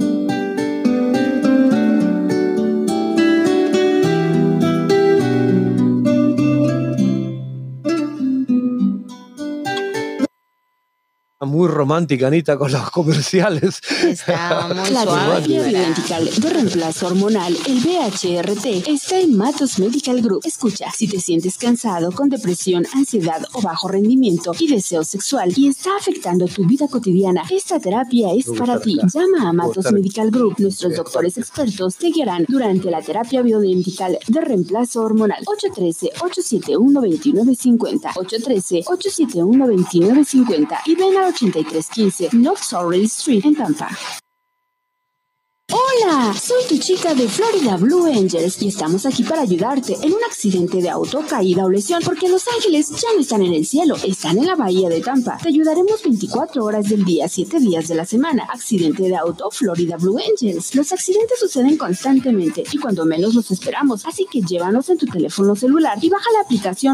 muy 11.45 11.67
romántica, 11.67 12.27
Anita, 12.27 12.57
con 12.57 12.71
los 12.71 12.89
comerciales. 12.91 13.81
Está 14.03 14.67
muy 14.67 14.89
La 14.91 15.05
terapia 15.05 15.61
bioidentical 15.61 16.29
de 16.35 16.49
reemplazo 16.49 17.07
hormonal, 17.07 17.55
el 17.67 17.79
BHRT, 17.79 18.87
está 18.87 19.19
en 19.19 19.37
Matos 19.37 19.79
Medical 19.79 20.21
Group. 20.21 20.41
Escucha, 20.43 20.91
si 20.91 21.07
te 21.07 21.19
sientes 21.19 21.57
cansado, 21.57 22.11
con 22.11 22.29
depresión, 22.29 22.85
ansiedad 22.93 23.43
o 23.53 23.61
bajo 23.61 23.87
rendimiento 23.87 24.51
y 24.59 24.67
deseo 24.67 25.03
sexual 25.03 25.53
y 25.55 25.67
está 25.67 25.91
afectando 25.97 26.47
tu 26.47 26.65
vida 26.65 26.87
cotidiana, 26.87 27.43
esta 27.49 27.79
terapia 27.79 28.33
es 28.33 28.45
para 28.57 28.79
ti. 28.79 28.97
Llama 29.13 29.49
a 29.49 29.53
Matos 29.53 29.91
Medical 29.91 30.31
Group. 30.31 30.55
Nuestros 30.59 30.95
doctores 30.95 31.37
expertos 31.37 31.97
te 31.97 32.07
guiarán 32.09 32.45
durante 32.47 32.89
la 32.89 33.01
terapia 33.01 33.41
bioidentical 33.41 34.17
de 34.27 34.41
reemplazo 34.41 35.03
hormonal. 35.03 35.43
813-871-2950. 35.45 38.13
813-871-2950. 38.13 40.79
Y 40.85 40.95
ven 40.95 41.17
a 41.17 41.27
8315 41.35 42.29
North 42.33 42.63
Sorrel 42.63 43.03
Street 43.03 43.43
en 43.45 43.55
Tampa. 43.55 43.89
Hola, 45.71 46.33
soy 46.33 46.63
tu 46.69 46.77
chica 46.77 47.15
de 47.15 47.27
Florida 47.27 47.75
Blue 47.77 48.05
Angels 48.05 48.61
y 48.61 48.67
estamos 48.67 49.05
aquí 49.05 49.23
para 49.23 49.41
ayudarte 49.41 49.97
en 50.03 50.13
un 50.13 50.23
accidente 50.23 50.79
de 50.79 50.89
auto, 50.89 51.23
caída 51.27 51.65
o 51.65 51.69
lesión, 51.69 52.01
porque 52.05 52.29
Los 52.29 52.47
Ángeles 52.47 52.89
ya 52.91 53.07
no 53.15 53.21
están 53.21 53.41
en 53.41 53.53
el 53.53 53.65
cielo, 53.65 53.95
están 54.05 54.37
en 54.37 54.45
la 54.45 54.55
bahía 54.55 54.89
de 54.89 55.01
Tampa. 55.01 55.39
Te 55.41 55.49
ayudaremos 55.49 56.03
24 56.03 56.63
horas 56.63 56.87
del 56.87 57.03
día, 57.03 57.27
7 57.27 57.59
días 57.59 57.87
de 57.87 57.95
la 57.95 58.05
semana. 58.05 58.47
Accidente 58.53 59.03
de 59.03 59.15
auto, 59.15 59.49
Florida 59.49 59.97
Blue 59.97 60.19
Angels. 60.19 60.75
Los 60.75 60.91
accidentes 60.91 61.39
suceden 61.39 61.77
constantemente 61.77 62.63
y 62.71 62.77
cuando 62.77 63.03
menos 63.03 63.33
los 63.33 63.49
esperamos, 63.49 64.05
así 64.05 64.27
que 64.31 64.41
llévanos 64.41 64.87
en 64.89 64.99
tu 64.99 65.07
teléfono 65.07 65.55
celular 65.55 65.97
y 65.99 66.09
baja 66.09 66.31
la 66.33 66.41
aplicación 66.41 66.93